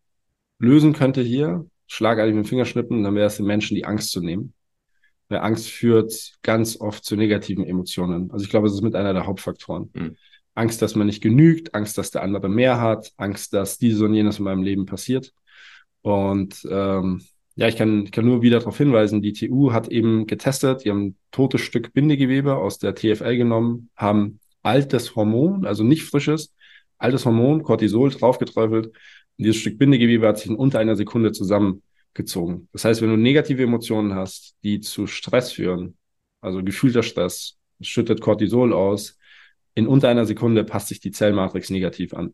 lösen 0.60 0.94
könnte 0.94 1.22
hier, 1.22 1.70
schlagartig 1.88 2.34
mit 2.34 2.46
dem 2.46 2.50
Fingerschnippen, 2.50 3.04
dann 3.04 3.16
wäre 3.16 3.28
es 3.28 3.38
den 3.38 3.46
Menschen 3.46 3.76
die 3.76 3.86
Angst 3.86 4.12
zu 4.12 4.22
nehmen. 4.22 4.54
Weil 5.30 5.40
Angst 5.40 5.70
führt 5.70 6.34
ganz 6.42 6.80
oft 6.82 7.06
zu 7.06 7.16
negativen 7.16 7.66
Emotionen. 7.66 8.32
Also 8.32 8.44
ich 8.44 8.50
glaube, 8.50 8.68
es 8.68 8.74
ist 8.74 8.82
mit 8.82 8.96
einer 8.96 9.14
der 9.14 9.28
Hauptfaktoren. 9.28 9.92
Mhm. 9.94 10.16
Angst, 10.56 10.82
dass 10.82 10.96
man 10.96 11.08
nicht 11.08 11.22
genügt, 11.22 11.76
Angst, 11.76 11.98
dass 11.98 12.12
der 12.12 12.24
andere 12.24 12.50
mehr 12.50 12.82
hat, 12.82 13.14
Angst, 13.18 13.54
dass 13.54 13.78
dieses 13.78 14.02
und 14.02 14.14
jenes 14.14 14.40
in 14.40 14.46
meinem 14.46 14.64
Leben 14.64 14.86
passiert. 14.86 15.32
Und 16.02 16.68
ähm, 16.70 17.22
ja, 17.56 17.68
ich 17.68 17.76
kann, 17.76 18.06
ich 18.06 18.12
kann 18.12 18.26
nur 18.26 18.42
wieder 18.42 18.60
darauf 18.60 18.78
hinweisen, 18.78 19.22
die 19.22 19.34
TU 19.34 19.74
hat 19.74 19.90
eben 19.90 20.26
getestet, 20.28 20.86
die 20.86 20.90
haben 20.90 21.06
ein 21.06 21.18
totes 21.32 21.62
Stück 21.62 21.94
Bindegewebe 21.94 22.56
aus 22.56 22.80
der 22.80 22.96
TFL 22.96 23.38
genommen, 23.38 23.90
haben 23.96 24.40
altes 24.66 25.16
Hormon, 25.16 25.66
also 25.66 25.84
nicht 25.84 26.04
frisches, 26.04 26.54
altes 26.98 27.26
Hormon, 27.26 27.64
Cortisol 27.64 28.10
draufgeträufelt. 28.10 28.88
Und 28.88 28.94
dieses 29.38 29.58
Stück 29.58 29.78
Bindegewebe 29.78 30.28
hat 30.28 30.40
sich 30.40 30.50
in 30.50 30.56
unter 30.56 30.80
einer 30.80 30.96
Sekunde 30.96 31.32
zusammengezogen. 31.32 32.68
Das 32.74 32.86
heißt, 32.86 33.02
wenn 33.02 33.10
du 33.10 33.18
negative 33.18 33.64
Emotionen 33.64 34.16
hast, 34.16 34.56
die 34.64 34.80
zu 34.80 35.08
Stress 35.08 35.52
führen, 35.52 35.98
also 36.42 36.64
gefühlter 36.64 37.04
Stress, 37.04 37.58
schüttet 37.82 38.22
Cortisol 38.22 38.74
aus, 38.74 39.18
in 39.76 39.88
unter 39.88 40.10
einer 40.10 40.26
Sekunde 40.26 40.64
passt 40.64 40.88
sich 40.88 41.00
die 41.00 41.12
Zellmatrix 41.12 41.70
negativ 41.70 42.14
an. 42.14 42.34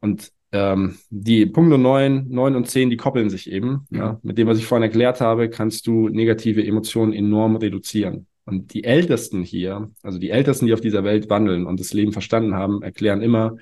Und 0.00 0.30
ähm, 0.52 0.96
die 1.10 1.44
Punkte 1.46 1.76
9, 1.76 2.28
9 2.28 2.56
und 2.56 2.68
10, 2.68 2.90
die 2.90 2.96
koppeln 2.96 3.28
sich 3.28 3.50
eben. 3.50 3.86
Mhm. 3.90 3.98
Ja. 3.98 4.20
Mit 4.22 4.38
dem, 4.38 4.46
was 4.46 4.58
ich 4.58 4.64
vorhin 4.64 4.84
erklärt 4.84 5.20
habe, 5.20 5.50
kannst 5.50 5.86
du 5.88 6.08
negative 6.08 6.64
Emotionen 6.64 7.12
enorm 7.12 7.56
reduzieren. 7.56 8.27
Und 8.48 8.72
die 8.74 8.84
Ältesten 8.84 9.42
hier, 9.42 9.90
also 10.02 10.18
die 10.18 10.30
Ältesten, 10.30 10.66
die 10.66 10.72
auf 10.72 10.80
dieser 10.80 11.04
Welt 11.04 11.28
wandeln 11.30 11.66
und 11.66 11.78
das 11.80 11.92
Leben 11.92 12.12
verstanden 12.12 12.54
haben, 12.54 12.82
erklären 12.82 13.22
immer, 13.22 13.56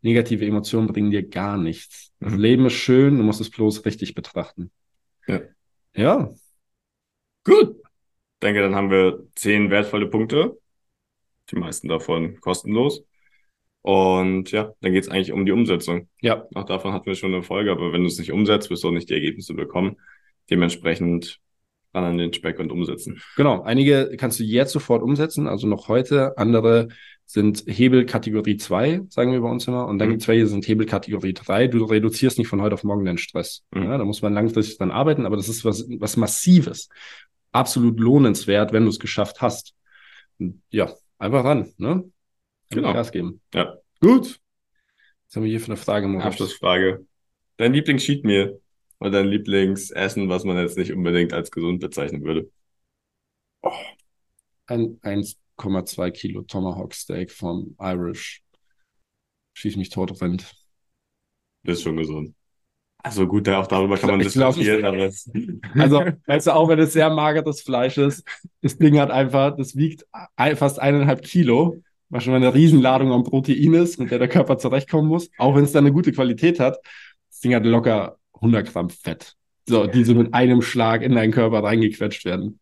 negative 0.00 0.44
Emotionen 0.44 0.88
bringen 0.88 1.10
dir 1.10 1.22
gar 1.28 1.56
nichts. 1.56 2.12
Das 2.20 2.32
Mhm. 2.32 2.38
Leben 2.38 2.66
ist 2.66 2.74
schön, 2.74 3.16
du 3.18 3.22
musst 3.22 3.40
es 3.40 3.50
bloß 3.50 3.84
richtig 3.84 4.14
betrachten. 4.14 4.70
Ja. 5.26 5.40
Ja, 5.94 6.30
Gut. 7.44 7.76
Denke, 8.42 8.60
dann 8.60 8.74
haben 8.74 8.90
wir 8.90 9.24
zehn 9.34 9.70
wertvolle 9.70 10.06
Punkte. 10.08 10.58
Die 11.50 11.56
meisten 11.56 11.88
davon 11.88 12.40
kostenlos. 12.40 13.04
Und 13.82 14.52
ja, 14.52 14.72
dann 14.80 14.92
geht 14.92 15.04
es 15.04 15.08
eigentlich 15.10 15.32
um 15.32 15.44
die 15.44 15.52
Umsetzung. 15.52 16.08
ja, 16.20 16.46
Auch 16.54 16.64
davon 16.64 16.92
hatten 16.92 17.06
wir 17.06 17.14
schon 17.16 17.34
eine 17.34 17.42
Folge, 17.42 17.72
aber 17.72 17.92
wenn 17.92 18.02
du 18.02 18.06
es 18.06 18.18
nicht 18.18 18.32
umsetzt, 18.32 18.70
wirst 18.70 18.84
du 18.84 18.88
auch 18.88 18.92
nicht 18.92 19.08
die 19.10 19.14
Ergebnisse 19.14 19.54
bekommen. 19.54 19.96
Dementsprechend 20.50 21.40
ran 21.94 22.04
an 22.04 22.18
den 22.18 22.32
Speck 22.32 22.58
und 22.58 22.72
umsetzen. 22.72 23.20
genau. 23.36 23.62
Einige 23.62 24.14
kannst 24.16 24.40
du 24.40 24.44
jetzt 24.44 24.72
sofort 24.72 25.02
umsetzen, 25.02 25.46
also 25.46 25.66
noch 25.66 25.88
heute. 25.88 26.36
Andere 26.38 26.88
sind 27.26 27.64
Hebel 27.66 28.04
Kategorie 28.06 28.56
2, 28.56 29.02
sagen 29.08 29.32
wir 29.32 29.40
bei 29.40 29.48
uns 29.50 29.66
immer. 29.68 29.86
Und 29.86 29.98
dann 29.98 30.08
Mhm. 30.08 30.12
gibt 30.12 30.22
es 30.22 30.28
welche, 30.28 30.44
die 30.44 30.50
sind 30.50 30.66
Hebel 30.68 30.86
Kategorie 30.86 31.32
3. 31.34 31.68
Du 31.68 31.84
reduzierst 31.84 32.38
nicht 32.38 32.48
von 32.48 32.60
heute 32.62 32.74
auf 32.74 32.84
morgen 32.84 33.04
deinen 33.04 33.18
Stress. 33.18 33.62
Mhm. 33.74 33.84
Ja, 33.84 33.98
da 33.98 34.04
muss 34.04 34.22
man 34.22 34.34
langfristig 34.34 34.78
dran 34.78 34.90
arbeiten, 34.90 35.26
aber 35.26 35.36
das 35.36 35.48
ist 35.48 35.64
was, 35.64 35.86
was 35.98 36.16
Massives. 36.16 36.88
Absolut 37.52 38.00
lohnenswert, 38.00 38.72
wenn 38.72 38.84
du 38.84 38.88
es 38.88 38.98
geschafft 38.98 39.40
hast. 39.42 39.74
Ja, 40.70 40.92
einfach 41.18 41.44
ran, 41.44 41.72
ne? 41.76 42.04
Genau. 42.70 42.92
Gas 42.94 43.12
geben. 43.12 43.40
Ja. 43.54 43.76
Gut. 44.00 44.40
Was 45.28 45.36
haben 45.36 45.42
wir 45.44 45.50
hier 45.50 45.60
für 45.60 45.66
eine 45.66 45.76
Frage? 45.76 46.08
Abschlussfrage. 46.22 47.06
Dein 47.58 47.74
Lieblings-Cheat-Meal 47.74 48.60
oder 49.02 49.10
dein 49.10 49.26
Lieblingsessen, 49.26 50.28
was 50.28 50.44
man 50.44 50.56
jetzt 50.58 50.78
nicht 50.78 50.92
unbedingt 50.92 51.32
als 51.32 51.50
gesund 51.50 51.80
bezeichnen 51.80 52.22
würde? 52.22 52.48
Ein 54.66 55.00
1,2 55.02 56.10
Kilo 56.12 56.42
Tomahawk 56.42 56.94
Steak 56.94 57.32
vom 57.32 57.74
Irish. 57.80 58.42
Schieß 59.54 59.76
mich 59.76 59.90
tot, 59.90 60.22
Rind. 60.22 60.54
Das 61.64 61.78
ist 61.78 61.82
schon 61.82 61.96
gesund. 61.96 62.32
Also 62.98 63.26
gut, 63.26 63.48
auch 63.48 63.66
darüber 63.66 63.98
kann 63.98 64.10
man 64.10 64.20
Ich 64.20 64.32
glaub, 64.32 64.54
diskutieren, 64.54 64.84
aber 64.84 64.98
es, 64.98 65.28
Also, 65.76 66.04
weißt 66.26 66.46
du, 66.46 66.54
auch 66.54 66.68
wenn 66.68 66.78
es 66.78 66.92
sehr 66.92 67.10
mageres 67.10 67.60
Fleisch 67.60 67.98
ist, 67.98 68.24
das 68.60 68.78
Ding 68.78 69.00
hat 69.00 69.10
einfach, 69.10 69.56
das 69.56 69.74
wiegt 69.74 70.06
fast 70.36 70.78
eineinhalb 70.78 71.22
Kilo, 71.22 71.82
was 72.08 72.22
schon 72.22 72.32
mal 72.32 72.36
eine 72.36 72.54
Riesenladung 72.54 73.10
an 73.10 73.24
Protein 73.24 73.74
ist, 73.74 73.98
mit 73.98 74.12
der 74.12 74.20
der 74.20 74.28
Körper 74.28 74.58
zurechtkommen 74.58 75.08
muss. 75.08 75.28
Auch 75.38 75.56
wenn 75.56 75.64
es 75.64 75.72
dann 75.72 75.84
eine 75.84 75.92
gute 75.92 76.12
Qualität 76.12 76.60
hat, 76.60 76.78
das 77.28 77.40
Ding 77.40 77.56
hat 77.56 77.64
locker 77.64 78.18
100 78.42 78.72
Gramm 78.72 78.90
Fett. 78.90 79.34
So, 79.68 79.86
die 79.86 80.04
so 80.04 80.14
mit 80.14 80.34
einem 80.34 80.60
Schlag 80.60 81.02
in 81.02 81.14
deinen 81.14 81.32
Körper 81.32 81.62
reingequetscht 81.62 82.24
werden. 82.24 82.58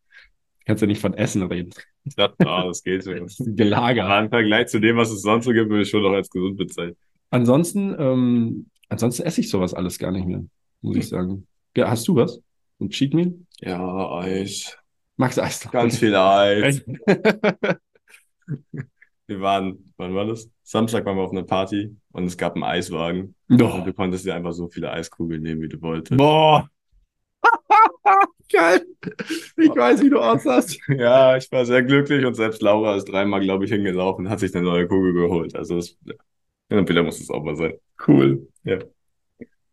Kannst 0.66 0.82
ja 0.82 0.86
nicht 0.86 1.00
von 1.00 1.14
Essen 1.14 1.42
reden. 1.42 1.70
ich 2.04 2.14
dachte, 2.14 2.46
ah, 2.46 2.66
das 2.66 2.84
geht 2.84 3.04
schon. 3.04 3.26
Gelagert. 3.56 4.04
Aber 4.04 4.20
im 4.20 4.28
Vergleich 4.28 4.68
zu 4.68 4.80
dem, 4.80 4.96
was 4.96 5.10
es 5.10 5.22
sonst 5.22 5.46
so 5.46 5.52
gibt, 5.52 5.70
würde 5.70 5.82
ich 5.82 5.90
schon 5.90 6.02
noch 6.02 6.12
als 6.12 6.28
gesund 6.30 6.58
bezeichnen. 6.58 6.96
Ansonsten, 7.30 7.96
ähm, 7.98 8.66
ansonsten 8.88 9.22
esse 9.22 9.40
ich 9.40 9.48
sowas 9.48 9.72
alles 9.72 9.98
gar 9.98 10.10
nicht 10.12 10.26
mehr, 10.26 10.44
muss 10.82 10.96
ich 10.96 11.08
sagen. 11.08 11.46
Ja, 11.76 11.88
hast 11.88 12.06
du 12.08 12.16
was? 12.16 12.40
Ein 12.80 12.90
Cheat 12.90 13.14
Meal? 13.14 13.34
Ja, 13.60 14.12
Eis. 14.18 14.76
Magst 15.16 15.38
du 15.38 15.42
Eis? 15.42 15.70
Ganz 15.70 15.98
viel 15.98 16.14
Eis. 16.14 16.82
Wir 19.30 19.40
waren, 19.40 19.92
wann 19.96 20.12
war 20.12 20.24
das? 20.24 20.50
Samstag 20.64 21.06
waren 21.06 21.16
wir 21.16 21.22
auf 21.22 21.30
einer 21.30 21.44
Party 21.44 21.96
und 22.10 22.24
es 22.24 22.36
gab 22.36 22.54
einen 22.54 22.64
Eiswagen. 22.64 23.36
Doch. 23.46 23.76
Und 23.76 23.86
du 23.86 23.94
konntest 23.94 24.26
dir 24.26 24.34
einfach 24.34 24.50
so 24.50 24.66
viele 24.68 24.90
Eiskugeln 24.90 25.40
nehmen, 25.40 25.62
wie 25.62 25.68
du 25.68 25.80
wolltest. 25.80 26.18
Boah. 26.18 26.68
Geil. 28.52 28.84
Ich 29.56 29.70
weiß, 29.70 30.02
wie 30.02 30.10
du 30.10 30.18
aussahst. 30.18 30.80
Ja, 30.88 31.36
ich 31.36 31.50
war 31.52 31.64
sehr 31.64 31.84
glücklich 31.84 32.24
und 32.24 32.34
selbst 32.34 32.60
Laura 32.60 32.96
ist 32.96 33.04
dreimal, 33.04 33.40
glaube 33.40 33.64
ich, 33.64 33.70
hingelaufen 33.70 34.26
und 34.26 34.32
hat 34.32 34.40
sich 34.40 34.52
eine 34.52 34.64
neue 34.64 34.88
Kugel 34.88 35.12
geholt. 35.12 35.54
Also 35.54 35.76
es, 35.76 35.96
ja, 36.68 36.78
und 36.78 36.88
wieder 36.88 37.04
muss 37.04 37.20
es 37.20 37.30
auch 37.30 37.44
mal 37.44 37.54
sein. 37.54 37.74
Cool. 38.04 38.48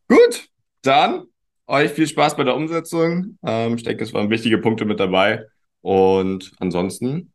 Gut, 0.07 0.49
dann 0.83 1.23
euch 1.65 1.89
viel 1.89 2.05
Spaß 2.05 2.37
bei 2.37 2.43
der 2.43 2.55
Umsetzung. 2.55 3.39
Ähm, 3.43 3.73
ich 3.73 3.83
denke, 3.83 4.03
es 4.03 4.13
waren 4.13 4.29
wichtige 4.29 4.59
Punkte 4.59 4.85
mit 4.85 4.99
dabei. 4.99 5.47
Und 5.81 6.51
ansonsten, 6.59 7.33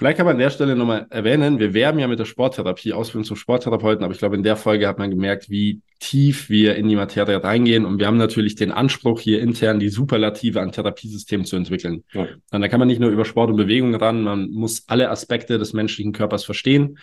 Vielleicht 0.00 0.16
kann 0.16 0.24
man 0.24 0.36
an 0.36 0.40
der 0.40 0.48
Stelle 0.48 0.76
nochmal 0.76 1.06
erwähnen, 1.10 1.58
wir 1.58 1.74
werben 1.74 1.98
ja 1.98 2.08
mit 2.08 2.18
der 2.18 2.24
Sporttherapie, 2.24 2.94
Ausbildung 2.94 3.24
zum 3.24 3.36
Sporttherapeuten, 3.36 4.02
aber 4.02 4.14
ich 4.14 4.18
glaube, 4.18 4.34
in 4.34 4.42
der 4.42 4.56
Folge 4.56 4.88
hat 4.88 4.98
man 4.98 5.10
gemerkt, 5.10 5.50
wie 5.50 5.82
tief 5.98 6.48
wir 6.48 6.76
in 6.76 6.88
die 6.88 6.96
Materie 6.96 7.44
reingehen. 7.44 7.84
Und 7.84 7.98
wir 7.98 8.06
haben 8.06 8.16
natürlich 8.16 8.54
den 8.54 8.70
Anspruch, 8.72 9.20
hier 9.20 9.42
intern 9.42 9.78
die 9.78 9.90
Superlative 9.90 10.62
an 10.62 10.72
Therapiesystemen 10.72 11.44
zu 11.44 11.56
entwickeln. 11.56 12.04
Ja. 12.14 12.28
Und 12.50 12.62
da 12.62 12.68
kann 12.68 12.78
man 12.78 12.88
nicht 12.88 12.98
nur 12.98 13.10
über 13.10 13.26
Sport 13.26 13.50
und 13.50 13.58
Bewegung 13.58 13.94
ran, 13.94 14.22
man 14.22 14.48
muss 14.48 14.84
alle 14.86 15.10
Aspekte 15.10 15.58
des 15.58 15.74
menschlichen 15.74 16.12
Körpers 16.12 16.44
verstehen. 16.44 16.96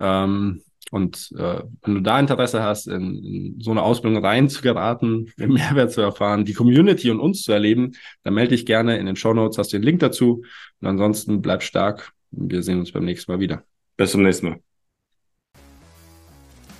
Ähm, 0.00 0.62
und 0.90 1.30
äh, 1.36 1.60
wenn 1.82 1.96
du 1.96 2.00
da 2.00 2.18
Interesse 2.18 2.62
hast, 2.62 2.86
in, 2.86 3.22
in 3.22 3.60
so 3.60 3.72
eine 3.72 3.82
Ausbildung 3.82 4.24
reinzugeraten, 4.24 5.30
den 5.38 5.52
Mehrwert 5.52 5.92
zu 5.92 6.00
erfahren, 6.00 6.46
die 6.46 6.54
Community 6.54 7.10
und 7.10 7.20
uns 7.20 7.42
zu 7.42 7.52
erleben, 7.52 7.92
dann 8.22 8.32
melde 8.32 8.54
dich 8.54 8.64
gerne 8.64 8.96
in 8.96 9.04
den 9.04 9.16
Show 9.16 9.34
Notes, 9.34 9.58
hast 9.58 9.74
du 9.74 9.76
den 9.76 9.84
Link 9.84 10.00
dazu. 10.00 10.44
Und 10.80 10.88
ansonsten 10.88 11.42
bleib 11.42 11.62
stark. 11.62 12.14
Wir 12.30 12.62
sehen 12.62 12.78
uns 12.78 12.92
beim 12.92 13.04
nächsten 13.04 13.32
Mal 13.32 13.40
wieder. 13.40 13.64
bis 13.96 14.12
zum 14.12 14.22
nächsten 14.22 14.50
Mal. 14.50 14.60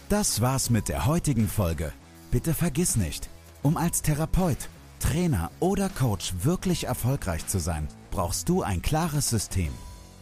Das 0.08 0.40
war's 0.40 0.70
mit 0.70 0.88
der 0.88 1.06
heutigen 1.06 1.48
Folge. 1.48 1.92
Bitte 2.30 2.54
vergiss 2.54 2.96
nicht, 2.96 3.28
um 3.62 3.76
als 3.76 4.02
Therapeut, 4.02 4.68
Trainer 5.00 5.50
oder 5.60 5.88
Coach 5.88 6.32
wirklich 6.42 6.84
erfolgreich 6.84 7.46
zu 7.46 7.58
sein, 7.58 7.88
brauchst 8.10 8.48
du 8.48 8.62
ein 8.62 8.82
klares 8.82 9.28
System. 9.28 9.70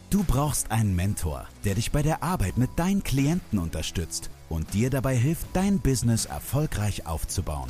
Du 0.09 0.23
brauchst 0.23 0.71
einen 0.71 0.95
Mentor, 0.95 1.47
der 1.65 1.75
dich 1.75 1.91
bei 1.91 2.01
der 2.01 2.23
Arbeit 2.23 2.57
mit 2.57 2.71
deinen 2.77 3.03
Klienten 3.03 3.59
unterstützt 3.59 4.29
und 4.49 4.73
dir 4.73 4.89
dabei 4.89 5.15
hilft, 5.15 5.47
dein 5.53 5.79
Business 5.79 6.25
erfolgreich 6.25 7.05
aufzubauen. 7.05 7.69